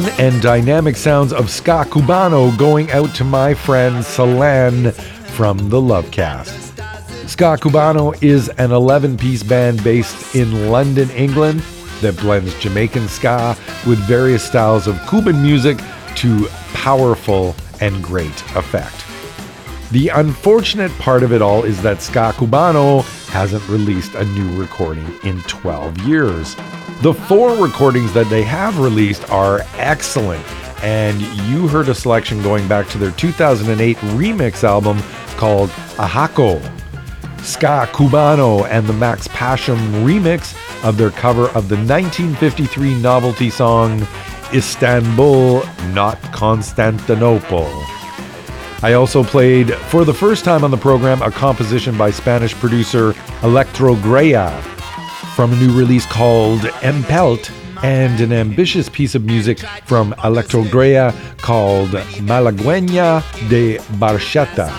Fun 0.00 0.14
and 0.18 0.42
dynamic 0.42 0.96
sounds 0.96 1.32
of 1.32 1.50
Ska 1.50 1.84
Cubano 1.88 2.56
going 2.58 2.90
out 2.90 3.14
to 3.14 3.24
my 3.24 3.54
friend 3.54 3.96
Salan 3.96 4.92
from 5.36 5.70
the 5.70 5.80
Lovecast. 5.80 6.76
Ska 7.28 7.56
Cubano 7.56 8.14
is 8.22 8.48
an 8.58 8.72
11 8.72 9.16
piece 9.16 9.42
band 9.42 9.82
based 9.82 10.34
in 10.34 10.70
London, 10.70 11.08
England 11.10 11.60
that 12.00 12.16
blends 12.18 12.58
Jamaican 12.58 13.08
ska 13.08 13.56
with 13.86 13.98
various 14.00 14.42
styles 14.42 14.86
of 14.86 15.00
Cuban 15.08 15.42
music 15.42 15.78
to 16.16 16.46
powerful 16.74 17.54
and 17.80 18.02
great 18.02 18.42
effect. 18.54 19.04
The 19.92 20.08
unfortunate 20.08 20.92
part 20.98 21.22
of 21.22 21.32
it 21.32 21.40
all 21.40 21.64
is 21.64 21.80
that 21.82 22.02
Ska 22.02 22.32
Cubano 22.32 23.02
hasn't 23.28 23.66
released 23.68 24.14
a 24.14 24.24
new 24.24 24.60
recording 24.60 25.10
in 25.24 25.40
12 25.42 25.98
years. 25.98 26.54
The 27.02 27.12
four 27.12 27.54
recordings 27.62 28.14
that 28.14 28.28
they 28.30 28.42
have 28.44 28.78
released 28.78 29.30
are 29.30 29.60
excellent, 29.74 30.42
and 30.82 31.20
you 31.46 31.68
heard 31.68 31.90
a 31.90 31.94
selection 31.94 32.42
going 32.42 32.66
back 32.66 32.88
to 32.88 32.98
their 32.98 33.10
2008 33.10 33.96
remix 33.98 34.64
album 34.64 34.98
called 35.36 35.68
Ahako. 35.98 36.58
Ska 37.42 37.86
Cubano 37.92 38.66
and 38.68 38.86
the 38.86 38.94
Max 38.94 39.28
Pashm 39.28 39.76
remix 40.06 40.56
of 40.82 40.96
their 40.96 41.10
cover 41.10 41.48
of 41.48 41.68
the 41.68 41.76
1953 41.76 42.94
novelty 42.94 43.50
song 43.50 44.04
Istanbul, 44.54 45.64
Not 45.92 46.20
Constantinople. 46.32 47.70
I 48.82 48.94
also 48.94 49.22
played, 49.22 49.74
for 49.74 50.06
the 50.06 50.14
first 50.14 50.46
time 50.46 50.64
on 50.64 50.70
the 50.70 50.76
program, 50.78 51.20
a 51.20 51.30
composition 51.30 51.96
by 51.98 52.10
Spanish 52.10 52.54
producer 52.54 53.12
Electrogalla 53.42 54.75
from 55.36 55.52
a 55.52 55.56
new 55.56 55.78
release 55.78 56.06
called 56.06 56.60
Empelt 56.80 57.50
and 57.84 58.22
an 58.22 58.32
ambitious 58.32 58.88
piece 58.88 59.14
of 59.14 59.22
music 59.22 59.58
from 59.84 60.14
Electrogalla 60.24 61.14
called 61.42 61.90
Malaguenya 61.90 63.22
de 63.50 63.76
Barxeta. 63.98 64.70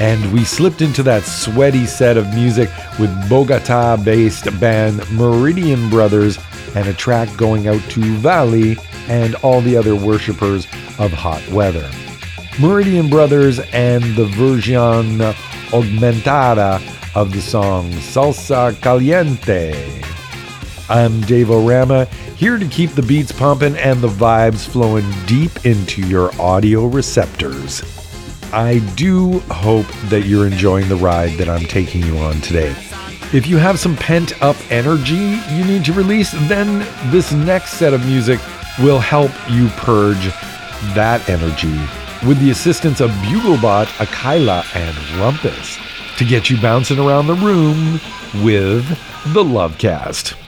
And 0.00 0.32
we 0.32 0.42
slipped 0.44 0.80
into 0.80 1.02
that 1.02 1.24
sweaty 1.24 1.84
set 1.84 2.16
of 2.16 2.26
music 2.34 2.70
with 2.98 3.10
Bogota 3.28 3.98
based 4.02 4.46
band 4.58 4.98
Meridian 5.12 5.90
Brothers 5.90 6.38
and 6.74 6.88
a 6.88 6.94
track 6.94 7.28
going 7.36 7.68
out 7.68 7.82
to 7.90 8.00
Valley 8.20 8.78
and 9.06 9.34
all 9.42 9.60
the 9.60 9.76
other 9.76 9.94
worshippers 9.94 10.64
of 10.98 11.12
hot 11.12 11.46
weather. 11.50 11.86
Meridian 12.58 13.10
Brothers 13.10 13.60
and 13.74 14.02
the 14.16 14.24
version 14.24 15.18
augmentada 15.72 16.80
of 17.14 17.32
the 17.32 17.40
song 17.40 17.90
Salsa 17.90 18.80
Caliente. 18.80 20.02
I'm 20.88 21.20
Dave 21.22 21.50
O'Rama, 21.50 22.04
here 22.36 22.58
to 22.58 22.66
keep 22.68 22.90
the 22.90 23.02
beats 23.02 23.32
pumping 23.32 23.76
and 23.76 24.00
the 24.00 24.08
vibes 24.08 24.68
flowing 24.68 25.04
deep 25.26 25.64
into 25.64 26.02
your 26.06 26.30
audio 26.40 26.86
receptors. 26.86 27.82
I 28.52 28.78
do 28.96 29.40
hope 29.50 29.86
that 30.08 30.26
you're 30.26 30.46
enjoying 30.46 30.88
the 30.88 30.96
ride 30.96 31.36
that 31.38 31.48
I'm 31.48 31.64
taking 31.64 32.02
you 32.02 32.18
on 32.18 32.40
today. 32.40 32.74
If 33.32 33.46
you 33.46 33.56
have 33.58 33.78
some 33.78 33.96
pent 33.96 34.40
up 34.42 34.56
energy 34.70 35.38
you 35.52 35.64
need 35.64 35.84
to 35.86 35.92
release, 35.92 36.32
then 36.48 36.86
this 37.10 37.32
next 37.32 37.74
set 37.74 37.92
of 37.92 38.06
music 38.06 38.40
will 38.80 39.00
help 39.00 39.32
you 39.48 39.68
purge 39.70 40.26
that 40.94 41.28
energy 41.28 41.78
with 42.26 42.38
the 42.40 42.50
assistance 42.50 43.00
of 43.00 43.10
Buglebot, 43.10 43.86
Akylla, 43.98 44.64
and 44.74 44.96
Rumpus 45.18 45.89
to 46.20 46.26
get 46.26 46.50
you 46.50 46.60
bouncing 46.60 46.98
around 46.98 47.26
the 47.26 47.34
room 47.34 47.94
with 48.44 48.86
the 49.32 49.42
Lovecast. 49.42 50.39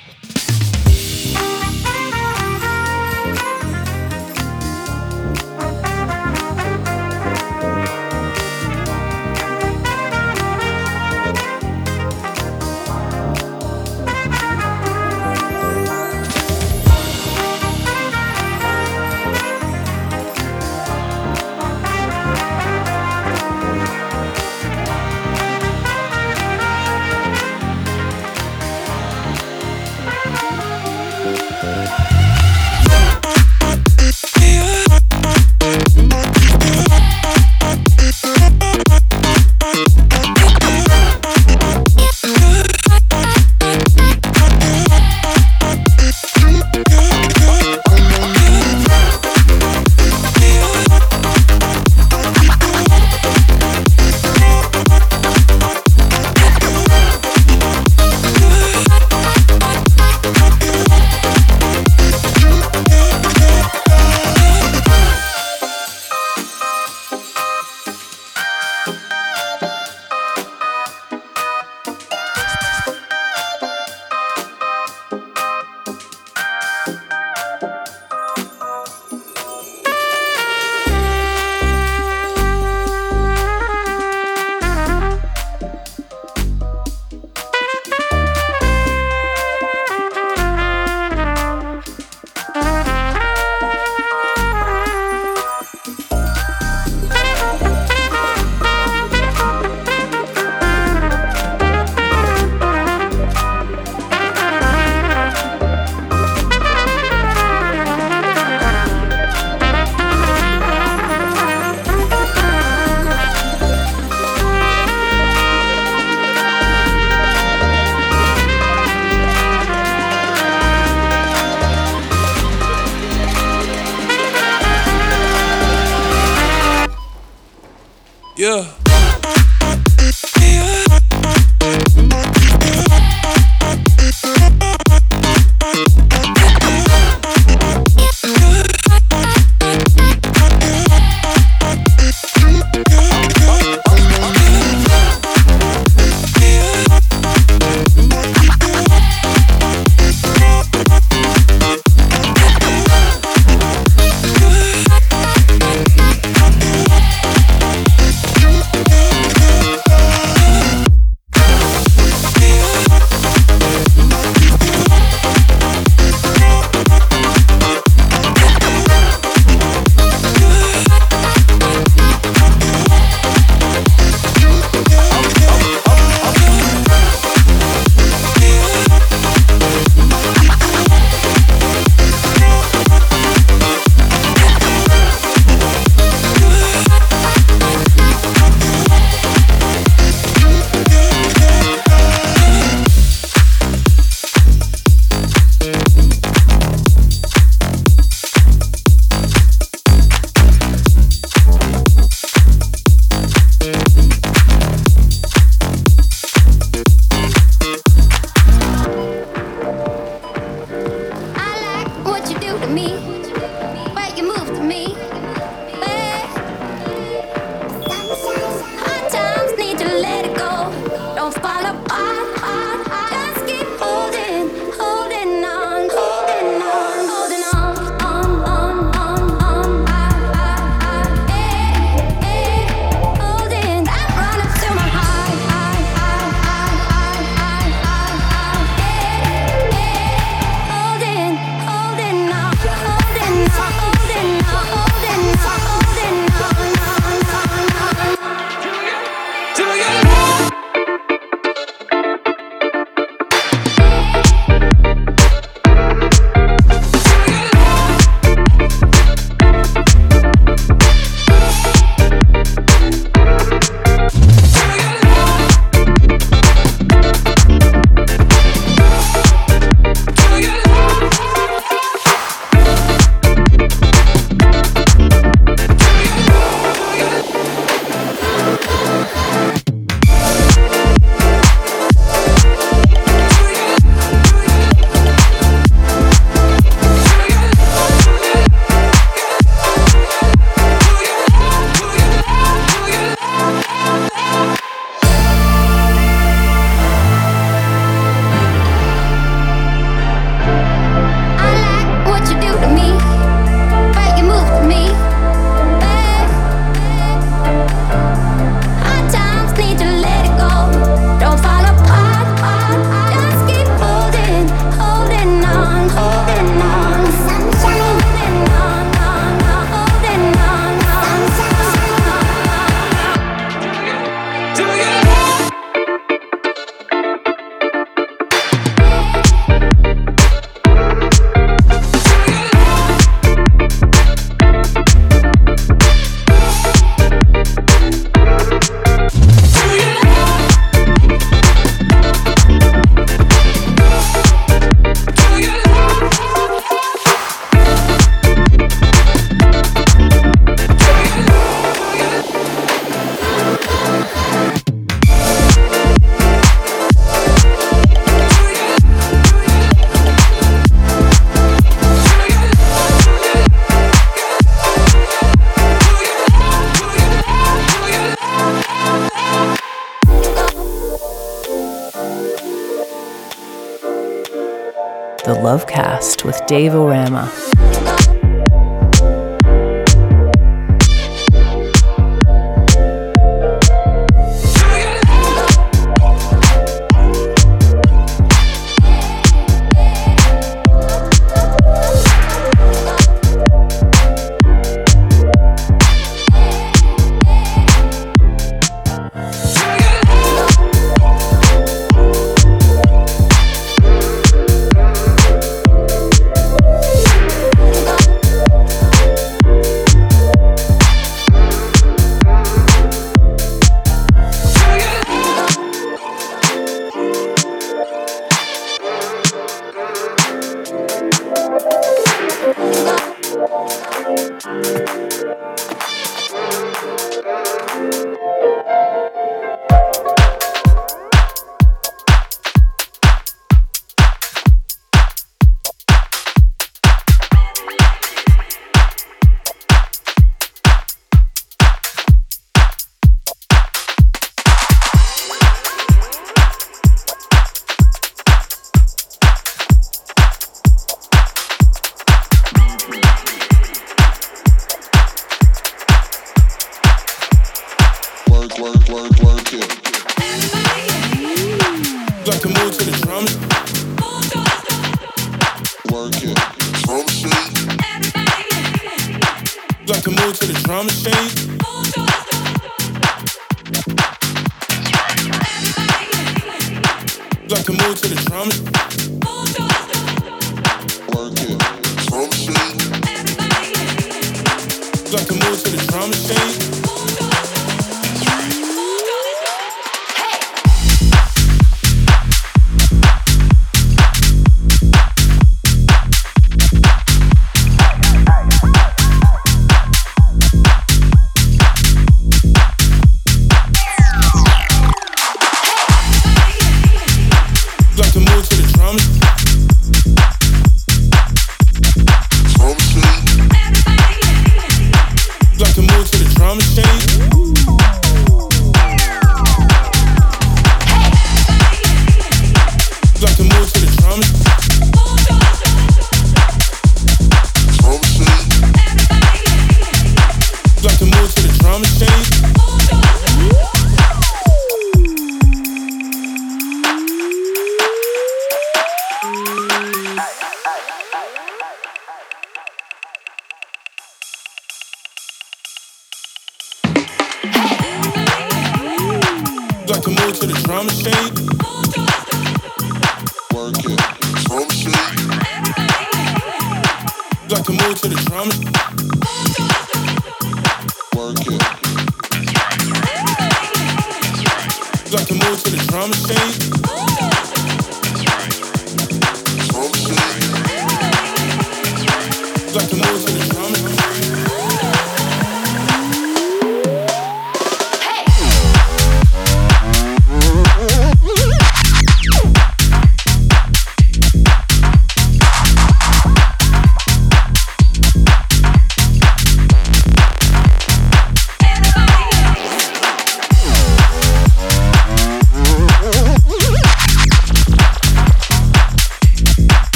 Dave 376.53 376.75
O'Rama. 376.75 376.92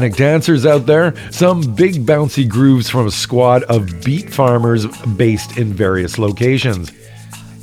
Manic 0.00 0.16
dancers 0.16 0.64
out 0.64 0.86
there, 0.86 1.12
some 1.30 1.74
big 1.74 2.06
bouncy 2.06 2.48
grooves 2.48 2.88
from 2.88 3.06
a 3.06 3.10
squad 3.10 3.64
of 3.64 4.02
beat 4.02 4.32
farmers 4.32 4.86
based 5.08 5.58
in 5.58 5.74
various 5.74 6.16
locations, 6.16 6.90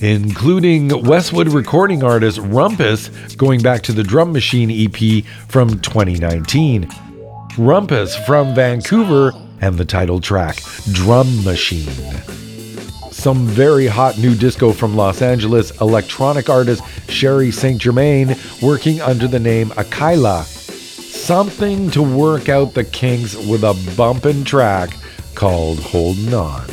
including 0.02 1.04
Westwood 1.04 1.48
recording 1.48 2.04
artist 2.04 2.38
Rumpus, 2.38 3.10
going 3.38 3.64
back 3.64 3.82
to 3.82 3.92
the 3.92 4.04
Drum 4.04 4.32
Machine 4.32 4.70
EP 4.70 5.26
from 5.48 5.80
2019. 5.80 6.84
Rumpus 7.58 8.24
from 8.28 8.54
Vancouver 8.54 9.32
and 9.62 9.76
the 9.76 9.86
title 9.86 10.22
track, 10.22 10.58
Drum 10.92 11.44
Machine. 11.44 11.90
Some 13.12 13.48
very 13.48 13.88
hot 13.88 14.20
new 14.20 14.36
disco 14.36 14.74
from 14.74 14.96
Los 14.96 15.24
Angeles 15.24 15.72
electronic 15.82 16.52
artist 16.52 16.84
Sherry 17.10 17.50
St. 17.50 17.82
Germain 17.82 18.36
working 18.62 19.02
under 19.02 19.28
the 19.28 19.40
name 19.40 19.70
Akylla. 19.70 20.57
Something 21.28 21.92
to 21.92 22.02
work 22.02 22.48
out 22.48 22.74
the 22.74 22.86
kinks 22.86 23.36
with 23.36 23.66
a 23.66 23.74
bumpin' 23.98 24.46
track 24.46 24.92
called 25.36 25.78
Holdin' 25.78 26.34
On. 26.34 26.66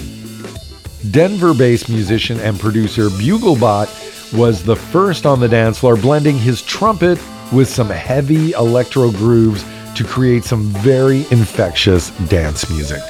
Denver 1.10 1.54
based 1.54 1.88
musician 1.88 2.38
and 2.38 2.56
producer 2.60 3.08
Buglebot 3.08 4.32
was 4.32 4.62
the 4.62 4.76
first 4.76 5.26
on 5.26 5.40
the 5.40 5.48
dance 5.48 5.80
floor, 5.80 5.96
blending 5.96 6.38
his 6.38 6.62
trumpet 6.62 7.18
with 7.52 7.68
some 7.68 7.88
heavy 7.88 8.52
electro 8.52 9.10
grooves 9.10 9.64
to 9.96 10.04
create 10.04 10.44
some 10.44 10.66
very 10.66 11.26
infectious 11.32 12.10
dance 12.28 12.70
music. 12.70 13.02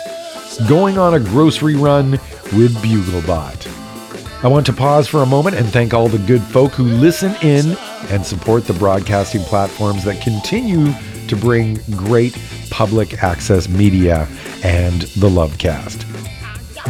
Going 0.66 0.96
on 0.96 1.12
a 1.12 1.20
grocery 1.20 1.76
run 1.76 2.12
with 2.54 2.74
Buglebot. 2.76 4.42
I 4.42 4.48
want 4.48 4.64
to 4.64 4.72
pause 4.72 5.08
for 5.08 5.22
a 5.22 5.26
moment 5.26 5.56
and 5.56 5.66
thank 5.66 5.92
all 5.92 6.08
the 6.08 6.26
good 6.26 6.42
folk 6.42 6.72
who 6.72 6.84
listen 6.84 7.36
in 7.42 7.76
and 8.08 8.24
support 8.24 8.64
the 8.64 8.72
broadcasting 8.72 9.42
platforms 9.42 10.04
that 10.04 10.22
continue 10.22 10.90
to 11.28 11.36
bring 11.36 11.74
great 11.90 12.38
public 12.70 13.22
access 13.22 13.68
media 13.68 14.28
and 14.62 15.02
the 15.02 15.28
Lovecast. 15.28 16.04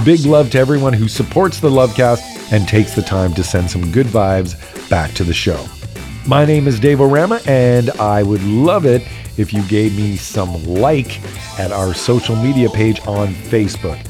Big 0.04 0.20
love 0.26 0.50
to 0.50 0.58
everyone 0.58 0.92
who 0.92 1.08
supports 1.08 1.60
the 1.60 1.70
Lovecast 1.70 2.52
and 2.52 2.66
takes 2.68 2.94
the 2.94 3.02
time 3.02 3.32
to 3.34 3.44
send 3.44 3.70
some 3.70 3.92
good 3.92 4.06
vibes 4.06 4.54
back 4.90 5.12
to 5.12 5.24
the 5.24 5.32
show. 5.32 5.64
My 6.26 6.44
name 6.44 6.66
is 6.66 6.80
Dave 6.80 7.00
O'Rama, 7.00 7.40
and 7.46 7.90
I 7.92 8.22
would 8.22 8.42
love 8.42 8.86
it 8.86 9.02
if 9.36 9.52
you 9.52 9.62
gave 9.68 9.96
me 9.96 10.16
some 10.16 10.64
like 10.64 11.20
at 11.58 11.70
our 11.70 11.94
social 11.94 12.34
media 12.36 12.68
page 12.70 13.00
on 13.06 13.28
Facebook. 13.34 14.00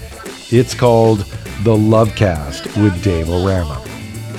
It's 0.52 0.74
called 0.74 1.20
The 1.64 1.76
Lovecast 1.76 2.82
with 2.82 3.02
Dave 3.02 3.28
O'Rama. 3.28 3.82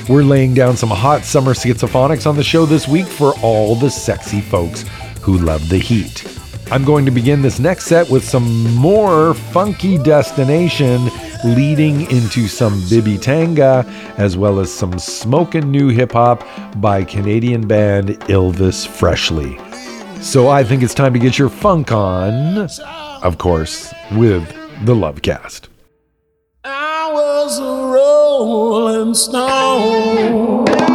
We're 0.08 0.24
laying 0.24 0.54
down 0.54 0.78
some 0.78 0.90
hot 0.90 1.24
summer 1.26 1.54
schizophonics 1.54 2.28
on 2.28 2.36
the 2.36 2.44
show 2.44 2.66
this 2.66 2.88
week 2.88 3.08
for 3.08 3.34
all 3.42 3.76
the 3.76 3.90
sexy 3.90 4.40
folks 4.40 4.86
who 5.26 5.40
love 5.40 5.68
the 5.70 5.80
heat. 5.80 6.24
I'm 6.72 6.86
going 6.86 7.04
to 7.06 7.12
begin 7.12 7.42
this 7.42 7.60
next 7.60 7.86
set 7.86 8.08
with 8.10 8.24
some 8.24 8.76
more 8.76 9.34
funky 9.34 9.98
destination. 9.98 11.10
leading 11.44 12.10
into 12.10 12.48
some 12.48 12.84
Bibi 12.90 13.18
Tanga, 13.18 13.86
as 14.18 14.36
well 14.36 14.60
as 14.60 14.74
some 14.74 14.98
smokin' 14.98 15.70
new 15.70 15.90
hip 15.90 16.14
hop 16.14 16.44
by 16.78 17.04
Canadian 17.04 17.68
band 17.68 18.10
Illvis 18.30 18.88
Freshly. 18.88 19.58
So 20.22 20.48
I 20.50 20.64
think 20.64 20.82
it's 20.82 20.96
time 20.96 21.14
to 21.14 21.20
get 21.20 21.38
your 21.38 21.50
funk 21.50 21.92
on, 21.92 22.68
of 23.22 23.38
course, 23.38 23.94
with 24.14 24.48
the 24.86 24.96
Lovecast. 24.96 25.68
I 26.64 27.12
was 27.14 27.60
a 27.60 27.94
rolling 27.94 29.14
stone. 29.14 30.95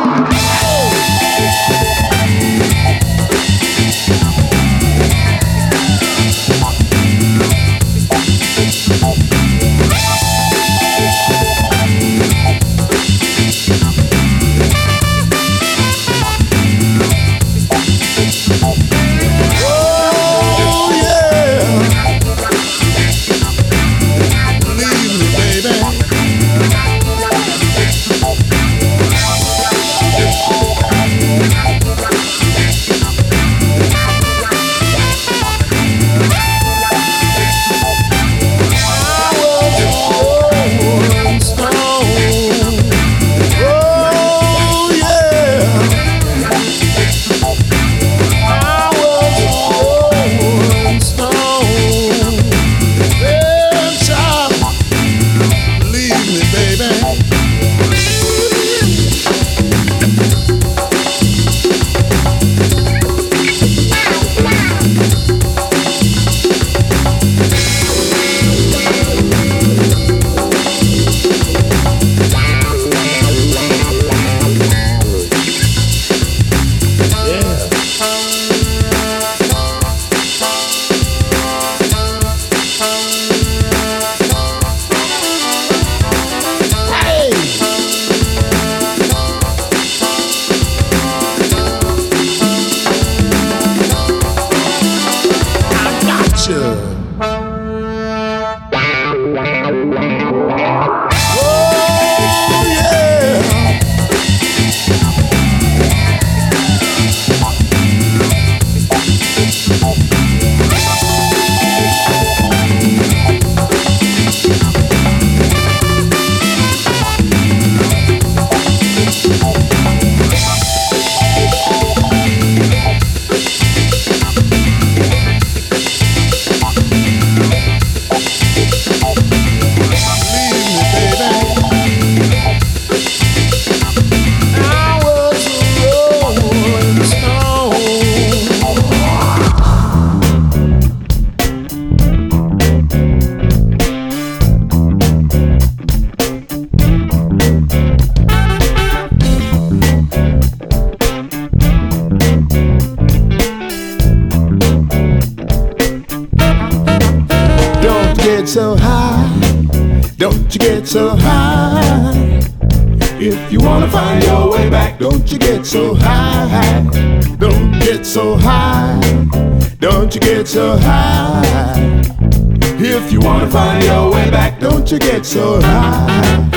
You 174.92 174.98
get 174.98 175.24
so 175.24 175.60
high. 175.60 176.50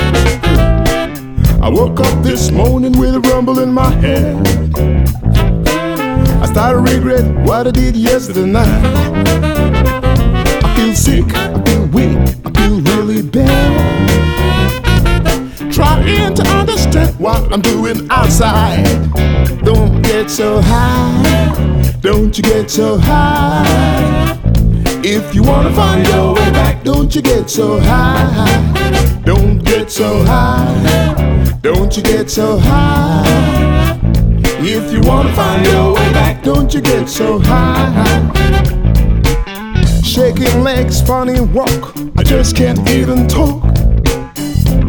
I 1.61 1.69
woke 1.69 1.99
up 1.99 2.23
this 2.23 2.49
morning 2.49 2.97
with 2.97 3.15
a 3.15 3.19
rumble 3.19 3.59
in 3.59 3.71
my 3.71 3.91
head. 3.91 4.35
I 6.41 6.45
started 6.47 6.81
regret 6.81 7.25
what 7.45 7.67
I 7.67 7.71
did 7.71 7.95
yesterday 7.95 8.45
night. 8.45 8.67
I 10.63 10.75
feel 10.75 10.95
sick, 10.95 11.25
I 11.35 11.63
feel 11.63 11.85
weak, 11.87 12.17
I 12.43 12.49
feel 12.57 12.81
really 12.81 13.21
bad. 13.21 14.11
Trying 15.71 16.33
to 16.33 16.43
understand 16.47 17.19
what 17.19 17.53
I'm 17.53 17.61
doing 17.61 18.07
outside. 18.09 18.83
Don't 19.63 20.01
get 20.01 20.31
so 20.31 20.59
high, 20.59 21.93
don't 22.01 22.35
you 22.35 22.43
get 22.43 22.71
so 22.71 22.97
high. 22.97 24.42
If 25.05 25.35
you 25.35 25.43
wanna 25.43 25.69
find 25.73 26.07
your 26.07 26.33
way 26.33 26.49
back, 26.51 26.81
don't 26.85 27.13
you 27.13 27.21
get 27.21 27.49
so 27.49 27.77
high. 27.77 29.21
Don't 29.25 29.61
get 29.61 29.91
so 29.91 30.23
high, 30.23 31.59
don't 31.61 31.95
you 31.97 32.01
get 32.01 32.29
so 32.29 32.57
high. 32.57 33.99
If 34.61 34.93
you 34.93 35.01
wanna 35.01 35.33
find 35.33 35.65
your 35.65 35.93
way 35.93 36.13
back, 36.13 36.41
don't 36.41 36.73
you 36.73 36.79
get 36.79 37.09
so 37.09 37.37
high. 37.39 37.91
Shaking 40.05 40.63
legs, 40.63 41.01
funny 41.01 41.41
walk, 41.41 41.93
I 42.15 42.23
just 42.23 42.55
can't 42.55 42.89
even 42.89 43.27
talk. 43.27 43.61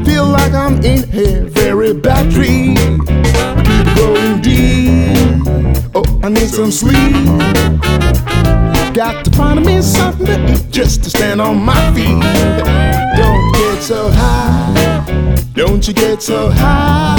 Feel 0.06 0.26
like 0.26 0.52
I'm 0.52 0.76
in 0.84 1.02
a 1.12 1.40
very 1.48 1.92
bad 1.92 2.30
dream. 2.30 2.76
I 3.08 3.62
Keep 3.66 3.96
going 3.96 4.40
deep. 4.42 5.92
Oh, 5.92 6.20
I 6.22 6.28
need 6.28 6.50
some 6.50 6.70
sleep. 6.70 7.74
Got 8.94 9.24
to 9.24 9.30
find 9.32 9.66
me 9.66 9.82
something 9.82 10.24
to 10.24 10.52
eat 10.52 10.70
just 10.70 11.02
to 11.02 11.10
stand 11.10 11.40
on 11.40 11.60
my 11.60 11.74
feet. 11.92 12.22
Don't 13.16 13.52
get 13.52 13.82
so 13.82 14.08
high. 14.08 15.34
Don't 15.52 15.88
you 15.88 15.92
get 15.92 16.22
so 16.22 16.48
high. 16.50 17.16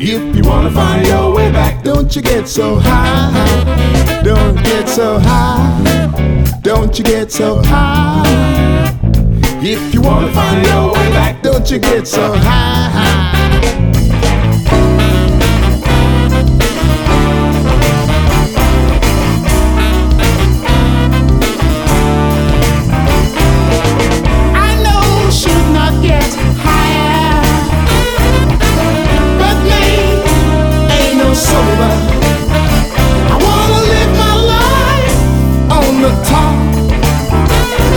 If 0.00 0.36
you 0.36 0.42
wanna 0.42 0.72
find 0.72 1.06
your 1.06 1.32
way 1.32 1.52
back, 1.52 1.84
don't 1.84 2.16
you 2.16 2.22
get 2.22 2.48
so 2.48 2.80
high. 2.80 4.20
Don't 4.24 4.56
get 4.64 4.88
so 4.88 5.20
high. 5.20 6.58
Don't 6.60 6.98
you 6.98 7.04
get 7.04 7.30
so 7.30 7.62
high. 7.62 8.24
If 9.62 9.94
you 9.94 10.00
wanna 10.00 10.32
find 10.32 10.66
your 10.66 10.92
way 10.92 11.08
back, 11.10 11.40
don't 11.44 11.70
you 11.70 11.78
get 11.78 12.08
so 12.08 12.34
high. 12.34 14.01
I 31.44 33.36
wanna 33.46 33.80
live 33.92 34.12
my 34.16 34.34
life 34.54 35.16
on 35.78 35.92
the 36.02 36.12
top. 36.30 36.56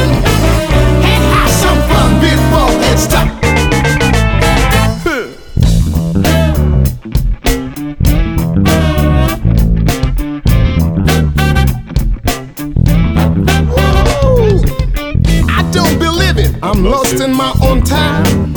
And 0.02 0.14
have 1.34 1.52
some 1.52 1.80
fun 1.90 2.12
before 2.20 2.72
it's 2.92 3.08
time. 3.08 3.34
I'm 16.64 16.84
lost 16.84 17.20
in 17.22 17.32
my 17.32 17.54
own 17.62 17.84
time. 17.84 18.54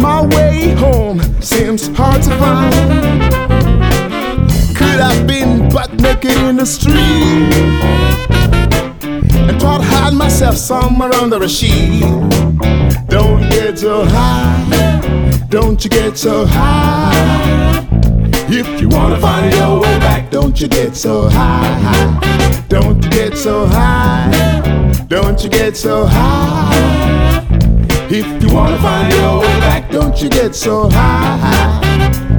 My 0.00 0.24
way 0.26 0.74
home 0.74 1.20
seems 1.42 1.88
hard 1.88 2.22
to 2.22 2.30
find. 2.38 2.99
Naked 6.22 6.38
in 6.44 6.56
the 6.56 6.66
street 6.66 6.94
and 9.48 9.60
try 9.60 9.78
to 9.78 9.84
hide 9.84 10.14
myself 10.14 10.56
somewhere 10.56 11.12
under 11.14 11.42
a 11.42 11.48
sheet. 11.48 12.02
Don't 13.08 13.48
get 13.50 13.78
so 13.78 14.04
high, 14.04 15.46
don't 15.48 15.82
you 15.82 15.90
get 15.90 16.18
so 16.18 16.44
high. 16.46 17.86
If 18.48 18.80
you 18.80 18.88
wanna 18.88 19.18
find 19.20 19.52
your 19.54 19.80
way 19.80 19.98
back, 20.00 20.30
don't 20.30 20.60
you 20.60 20.68
get 20.68 20.96
so 20.96 21.28
high, 21.28 22.66
don't 22.68 23.02
you 23.04 23.10
get 23.10 23.36
so 23.38 23.66
high, 23.66 25.06
don't 25.08 25.42
you 25.42 25.48
get 25.48 25.76
so 25.76 26.06
high. 26.06 27.46
If 28.10 28.26
you 28.42 28.54
wanna 28.54 28.78
find 28.78 29.12
your 29.14 29.40
way 29.40 29.60
back, 29.60 29.90
don't 29.90 30.20
you 30.20 30.28
get 30.28 30.54
so 30.54 30.88
high. 30.90 32.29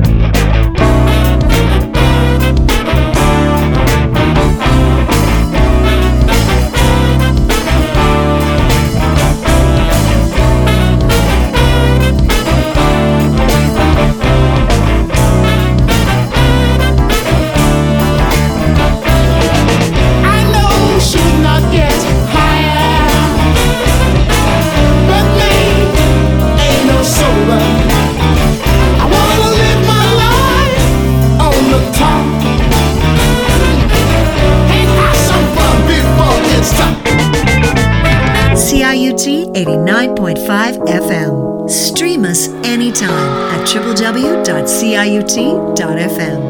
www.ciut.fm. 45.22 46.42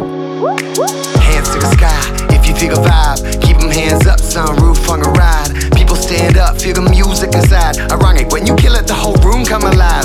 Hands 1.19 1.49
to 1.49 1.60
the 1.60 1.72
sky 1.76 2.35
if 2.35 2.48
you 2.48 2.72
a 2.72 2.76
vibe. 2.76 3.41
Keep 3.41 3.57
them 3.57 3.69
hands 3.69 4.07
up, 4.07 4.19
sunroof 4.19 4.89
on 4.89 5.02
a 5.02 5.10
ride. 5.11 5.52
People 5.76 5.95
stand 5.95 6.38
up, 6.38 6.60
feel 6.60 6.76
the 6.76 6.89
music 6.89 7.34
inside. 7.34 7.77
Ironic, 7.91 8.30
when 8.30 8.45
you 8.45 8.56
kill 8.56 8.76
it, 8.76 8.88
the 8.88 8.93
whole 8.93 9.15
room 9.15 9.45
come 9.45 9.64
alive. 9.64 10.02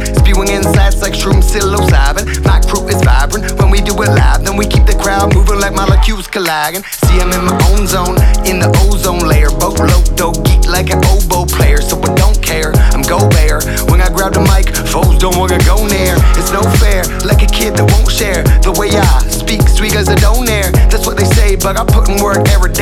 Spewing 0.00 0.48
insights 0.48 1.02
like 1.02 1.12
shroom 1.12 1.42
psilocybin. 1.44 2.44
My 2.44 2.60
crew 2.64 2.88
is 2.88 3.00
vibrant 3.04 3.52
when 3.60 3.70
we 3.70 3.80
do 3.80 3.92
it 4.02 4.08
live. 4.16 4.44
Then 4.44 4.56
we 4.56 4.66
keep 4.66 4.86
the 4.86 4.96
crowd 4.96 5.34
moving 5.34 5.60
like 5.60 5.74
molecules 5.74 6.26
colliding. 6.26 6.82
See, 7.04 7.20
I'm 7.20 7.30
in 7.36 7.44
my 7.44 7.54
own 7.70 7.86
zone, 7.86 8.16
in 8.48 8.58
the 8.58 8.72
ozone 8.88 9.28
layer. 9.28 9.50
Boat 9.50 9.78
low, 9.78 10.02
dope, 10.16 10.42
geek 10.44 10.66
like 10.66 10.90
an 10.90 11.04
oboe 11.04 11.44
player. 11.46 11.80
So 11.80 12.00
I 12.00 12.14
don't 12.14 12.40
care, 12.42 12.72
I'm 12.96 13.02
go 13.02 13.28
bear. 13.28 13.60
When 13.92 14.00
I 14.00 14.08
grab 14.08 14.32
the 14.32 14.40
mic, 14.48 14.72
foes 14.88 15.18
don't 15.18 15.36
wanna 15.36 15.59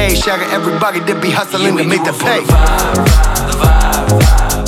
work 0.09 0.15
every 0.15 0.15
day. 0.15 0.21
Shagging 0.21 0.53
everybody 0.53 1.01
that 1.01 1.23
be 1.23 1.31
hustling 1.31 1.77
to 1.77 1.85
make 1.85 2.05
the 2.05 2.13
pay. 2.13 2.45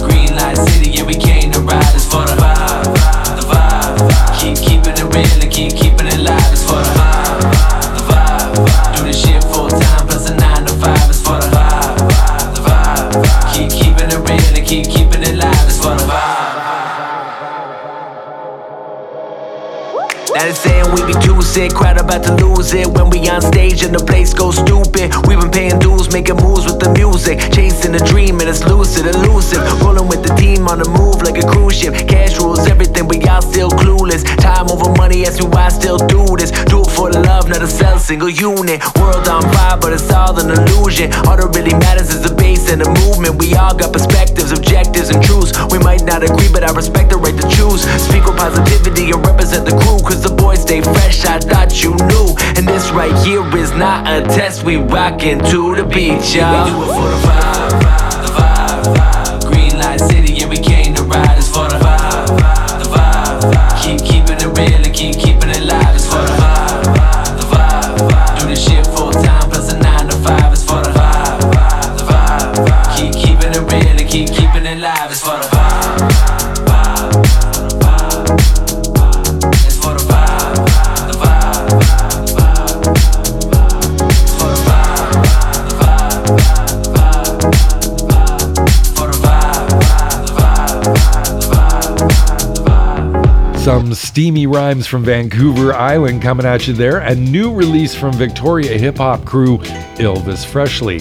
Green 0.04 0.34
light 0.36 0.56
city, 0.56 0.90
yeah, 0.90 1.04
we 1.04 1.14
came 1.14 1.52
to 1.52 1.60
ride. 1.60 1.94
It's 1.94 2.04
for 2.04 2.24
the 2.24 2.36
vibe, 2.36 2.94
the 3.36 3.44
vibe. 3.46 3.98
Keep 4.40 4.58
keeping 4.58 4.96
it 4.96 5.14
real 5.14 5.42
and 5.42 5.52
keep 5.52 5.72
keeping 5.72 5.89
That 20.40 20.56
is 20.56 20.58
saying 20.64 20.88
we 20.96 21.04
be 21.04 21.12
too 21.20 21.36
sick, 21.44 21.76
crowd 21.76 22.00
about 22.00 22.24
to 22.24 22.32
lose 22.40 22.72
it. 22.72 22.88
When 22.88 23.12
we 23.12 23.28
on 23.28 23.44
stage 23.44 23.84
and 23.84 23.92
the 23.92 24.00
place 24.00 24.32
goes 24.32 24.56
stupid 24.56 25.12
We 25.28 25.36
been 25.36 25.52
paying 25.52 25.76
dues, 25.76 26.08
making 26.16 26.40
moves 26.40 26.64
with 26.64 26.80
the 26.80 26.88
music. 26.96 27.36
Chasing 27.52 27.92
a 27.92 28.00
dream 28.00 28.40
and 28.40 28.48
it's 28.48 28.64
lucid, 28.64 29.04
elusive. 29.04 29.60
Rolling 29.84 30.08
with 30.08 30.24
the 30.24 30.32
team 30.40 30.64
on 30.64 30.80
the 30.80 30.88
move 30.96 31.20
like 31.20 31.36
a 31.36 31.44
cruise 31.44 31.76
ship. 31.76 31.92
Cash 32.08 32.40
rules 32.40 32.64
everything, 32.72 33.04
but 33.04 33.20
y'all 33.20 33.44
still 33.44 33.68
clueless. 33.68 34.24
Time 34.40 34.72
over 34.72 34.88
money, 34.96 35.28
that's 35.28 35.44
why 35.44 35.68
I 35.68 35.68
still 35.68 36.00
do 36.08 36.24
this. 36.40 36.56
Do 36.72 36.80
it 36.80 36.90
for 36.96 37.12
the 37.12 37.20
love, 37.20 37.52
not 37.52 37.60
a 37.60 37.68
cell, 37.68 38.00
single 38.00 38.32
unit. 38.32 38.80
World 38.96 39.28
on 39.28 39.44
fire, 39.52 39.76
but 39.76 39.92
it's 39.92 40.08
all 40.08 40.32
an 40.40 40.56
illusion. 40.56 41.12
All 41.28 41.36
that 41.36 41.52
really 41.52 41.76
matters 41.76 42.08
is 42.16 42.24
the 42.24 42.32
bass 42.32 42.72
and 42.72 42.80
the 42.80 42.88
movement. 43.04 43.36
We 43.36 43.52
all 43.60 43.76
got 43.76 43.92
perspectives, 43.92 44.56
objectives, 44.56 45.12
and 45.12 45.20
truths. 45.20 45.52
We 45.68 45.76
might 45.84 46.08
not 46.08 46.24
agree, 46.24 46.48
but 46.48 46.64
I 46.64 46.72
respect 46.72 47.12
the 47.12 47.20
right 47.20 47.36
to 47.36 47.44
choose. 47.52 47.84
Speak 48.00 48.24
with 48.24 48.40
positivity 48.40 49.12
and 49.12 49.20
represent 49.20 49.68
the 49.68 49.76
crew 49.76 50.00
Cause 50.00 50.24
the 50.24 50.29
boys 50.36 50.62
stay 50.62 50.80
fresh, 50.80 51.24
I 51.24 51.38
thought 51.38 51.82
you 51.82 51.94
knew. 51.94 52.34
And 52.56 52.66
this 52.66 52.90
right 52.90 53.16
here 53.26 53.44
is 53.56 53.72
not 53.72 54.06
a 54.06 54.22
test 54.22 54.64
We 54.64 54.76
rockin' 54.76 55.38
to 55.50 55.74
the 55.76 55.84
beat, 55.84 56.34
y'all 56.34 56.64
We 56.64 56.70
do 56.70 56.82
it 56.82 56.90
for 56.96 57.08
the 57.08 57.20
vibe, 57.26 57.70
the 58.24 58.32
vibe, 58.38 58.96
vibe. 58.96 59.52
Green 59.52 59.78
light 59.78 60.00
city, 60.00 60.32
yeah, 60.34 60.48
we 60.48 60.58
came 60.58 60.94
to 60.94 61.02
ride. 61.04 61.38
It's 61.38 61.48
for 61.48 61.68
the 61.68 61.76
vibe, 61.76 62.28
the 62.82 62.88
vibe 62.90 63.10
vibe. 63.40 63.82
Keep 63.82 64.00
keeping 64.04 64.38
it 64.40 64.58
real 64.58 64.82
and 64.84 64.94
keep 64.94 65.14
keeping 65.16 65.50
it 65.50 65.62
live. 65.64 65.94
It's 65.94 66.06
for 66.06 66.20
the 66.20 66.36
vibe, 66.42 66.84
the 67.38 67.46
vibe 67.52 68.08
vibe. 68.08 68.40
Do 68.40 68.46
this 68.46 68.64
shit 68.64 68.86
full 68.86 69.12
time 69.12 69.48
plus 69.50 69.72
a 69.72 69.78
nine 69.78 70.08
to 70.08 70.16
five. 70.16 70.52
It's 70.52 70.64
for 70.64 70.80
the 70.82 70.90
vibe, 70.90 71.98
the 71.98 72.04
vibe. 72.04 72.96
Keep 72.96 73.12
keeping 73.14 73.52
it 73.52 73.72
real 73.72 73.96
and 74.00 74.08
keep 74.08 74.28
keeping 74.28 74.66
it 74.66 74.78
live. 74.78 75.10
It's 75.10 75.20
for 75.20 75.38
the 75.38 75.49
Some 93.70 93.94
steamy 93.94 94.48
rhymes 94.48 94.88
from 94.88 95.04
Vancouver 95.04 95.72
Island 95.72 96.22
coming 96.22 96.44
at 96.44 96.66
you 96.66 96.74
there. 96.74 96.98
A 96.98 97.14
new 97.14 97.54
release 97.54 97.94
from 97.94 98.12
Victoria 98.14 98.76
hip 98.76 98.96
hop 98.96 99.24
crew 99.24 99.58
Illvis 99.98 100.44
Freshly. 100.44 100.98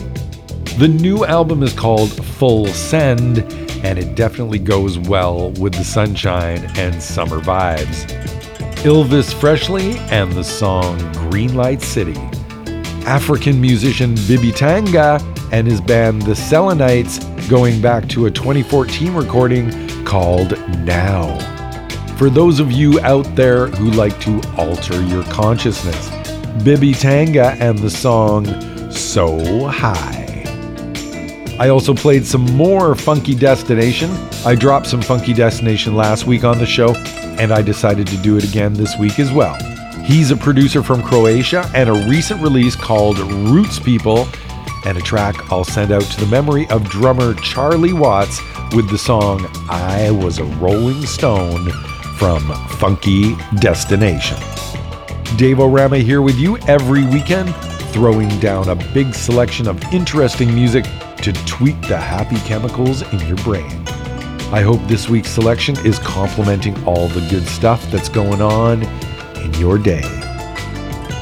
The 0.78 0.88
new 0.88 1.26
album 1.26 1.64
is 1.64 1.74
called 1.74 2.12
Full 2.24 2.68
Send, 2.68 3.40
and 3.84 3.98
it 3.98 4.14
definitely 4.14 4.60
goes 4.60 5.00
well 5.00 5.50
with 5.54 5.74
the 5.74 5.84
sunshine 5.84 6.70
and 6.78 7.02
summer 7.02 7.40
vibes. 7.40 8.06
Illvis 8.84 9.34
Freshly 9.34 9.98
and 10.12 10.32
the 10.34 10.44
song 10.44 10.96
Green 11.14 11.56
Light 11.56 11.82
City. 11.82 12.20
African 13.08 13.60
musician 13.60 14.14
Bibi 14.28 14.52
Tanga 14.52 15.20
and 15.52 15.66
his 15.66 15.82
band 15.82 16.22
The 16.22 16.36
Selenites 16.36 17.18
going 17.50 17.82
back 17.82 18.08
to 18.10 18.28
a 18.28 18.32
2014 18.32 19.16
recording 19.16 20.06
called 20.06 20.52
Now. 20.86 21.59
For 22.20 22.30
those 22.30 22.60
of 22.60 22.70
you 22.70 23.00
out 23.00 23.34
there 23.38 23.68
who 23.68 23.92
like 23.92 24.20
to 24.20 24.42
alter 24.58 25.02
your 25.04 25.24
consciousness, 25.24 26.10
Bibi 26.66 26.92
Tanga 26.92 27.52
and 27.62 27.80
the 27.80 27.90
song 27.90 28.46
So 28.92 29.68
High. 29.68 30.44
I 31.58 31.70
also 31.70 31.94
played 31.94 32.26
some 32.26 32.42
more 32.58 32.94
Funky 32.94 33.36
Destination. 33.36 34.12
I 34.46 34.56
dropped 34.56 34.88
some 34.88 35.02
Funky 35.02 35.34
Destination 35.34 35.96
last 35.96 36.28
week 36.28 36.44
on 36.44 36.58
the 36.58 36.66
show, 36.66 36.94
and 37.40 37.54
I 37.54 37.62
decided 37.62 38.06
to 38.08 38.18
do 38.18 38.36
it 38.36 38.44
again 38.44 38.74
this 38.74 38.98
week 39.00 39.18
as 39.18 39.32
well. 39.32 39.56
He's 40.04 40.32
a 40.32 40.36
producer 40.36 40.84
from 40.84 41.02
Croatia 41.02 41.72
and 41.74 41.88
a 41.88 41.94
recent 42.10 42.42
release 42.42 42.76
called 42.76 43.18
Roots 43.20 43.80
People, 43.80 44.28
and 44.86 44.98
a 44.98 45.02
track 45.02 45.50
I'll 45.54 45.64
send 45.64 45.94
out 45.94 46.04
to 46.04 46.20
the 46.20 46.28
memory 46.30 46.68
of 46.68 46.84
drummer 46.90 47.34
Charlie 47.36 47.94
Watts 47.94 48.42
with 48.76 48.90
the 48.90 48.98
song 48.98 49.50
I 49.70 50.12
Was 50.12 50.40
a 50.40 50.44
Rolling 50.44 51.06
Stone 51.06 51.72
from 52.20 52.42
Funky 52.80 53.34
Destination. 53.60 54.38
Dave 55.38 55.62
O'Rama 55.62 56.00
here 56.00 56.22
with 56.22 56.36
you 56.36 56.58
every 56.68 57.06
weekend, 57.06 57.56
throwing 57.94 58.28
down 58.42 58.68
a 58.68 58.76
big 58.94 59.14
selection 59.14 59.70
of 59.70 59.82
interesting 59.94 60.54
music 60.54 60.84
to 61.22 61.32
tweak 61.46 61.80
the 61.84 61.96
happy 61.96 62.36
chemicals 62.40 63.04
in 63.14 63.26
your 63.26 63.38
brain. 63.38 63.72
I 64.52 64.60
hope 64.60 64.86
this 64.86 65.08
week's 65.08 65.30
selection 65.30 65.78
is 65.86 65.98
complementing 66.00 66.76
all 66.84 67.08
the 67.08 67.26
good 67.30 67.48
stuff 67.48 67.90
that's 67.90 68.10
going 68.10 68.42
on 68.42 68.84
in 69.38 69.54
your 69.54 69.78
day. 69.78 70.04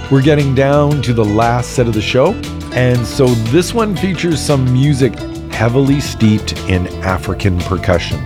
We're 0.10 0.24
getting 0.24 0.56
down 0.56 1.04
to 1.04 1.14
the 1.14 1.26
last 1.26 1.74
set 1.74 1.88
of 1.88 1.94
the 1.94 2.02
show, 2.02 2.34
and 2.74 3.06
so 3.06 3.28
this 3.28 3.72
one 3.72 3.96
features 3.96 4.42
some 4.42 4.64
music 4.74 5.14
heavily 5.52 6.02
steeped 6.02 6.58
in 6.70 6.88
African 7.04 7.60
percussion. 7.60 8.20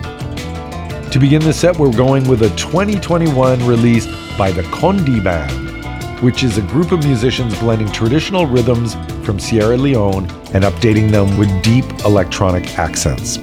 To 1.12 1.18
begin 1.18 1.42
the 1.42 1.52
set, 1.52 1.76
we're 1.76 1.94
going 1.94 2.26
with 2.26 2.40
a 2.40 2.48
2021 2.56 3.66
release 3.66 4.06
by 4.38 4.50
the 4.50 4.62
Kondi 4.62 5.22
Band, 5.22 6.22
which 6.22 6.42
is 6.42 6.56
a 6.56 6.62
group 6.62 6.90
of 6.90 7.04
musicians 7.04 7.54
blending 7.58 7.92
traditional 7.92 8.46
rhythms 8.46 8.94
from 9.22 9.38
Sierra 9.38 9.76
Leone 9.76 10.24
and 10.54 10.64
updating 10.64 11.10
them 11.10 11.36
with 11.36 11.50
deep 11.62 11.84
electronic 12.06 12.78
accents. 12.78 13.36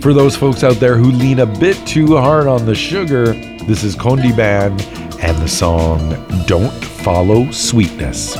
For 0.00 0.14
those 0.14 0.36
folks 0.36 0.64
out 0.64 0.76
there 0.76 0.96
who 0.96 1.12
lean 1.12 1.40
a 1.40 1.46
bit 1.46 1.76
too 1.86 2.16
hard 2.16 2.46
on 2.46 2.64
the 2.64 2.74
sugar, 2.74 3.34
this 3.66 3.84
is 3.84 3.94
Kondi 3.94 4.34
Band 4.34 4.80
and 5.20 5.36
the 5.36 5.48
song 5.48 6.16
Don't 6.46 6.72
Follow 6.82 7.50
Sweetness. 7.50 8.38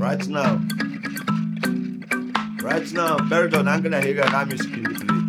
Right 0.00 0.26
now. 0.28 0.56
Right 2.62 2.92
now, 2.92 3.18
Baritone 3.28 3.68
angena 3.68 4.00
higa 4.00 4.24
na 4.32 4.46
music 4.46 4.72
in 4.72 4.82
the 4.84 4.94
play. 4.96 5.20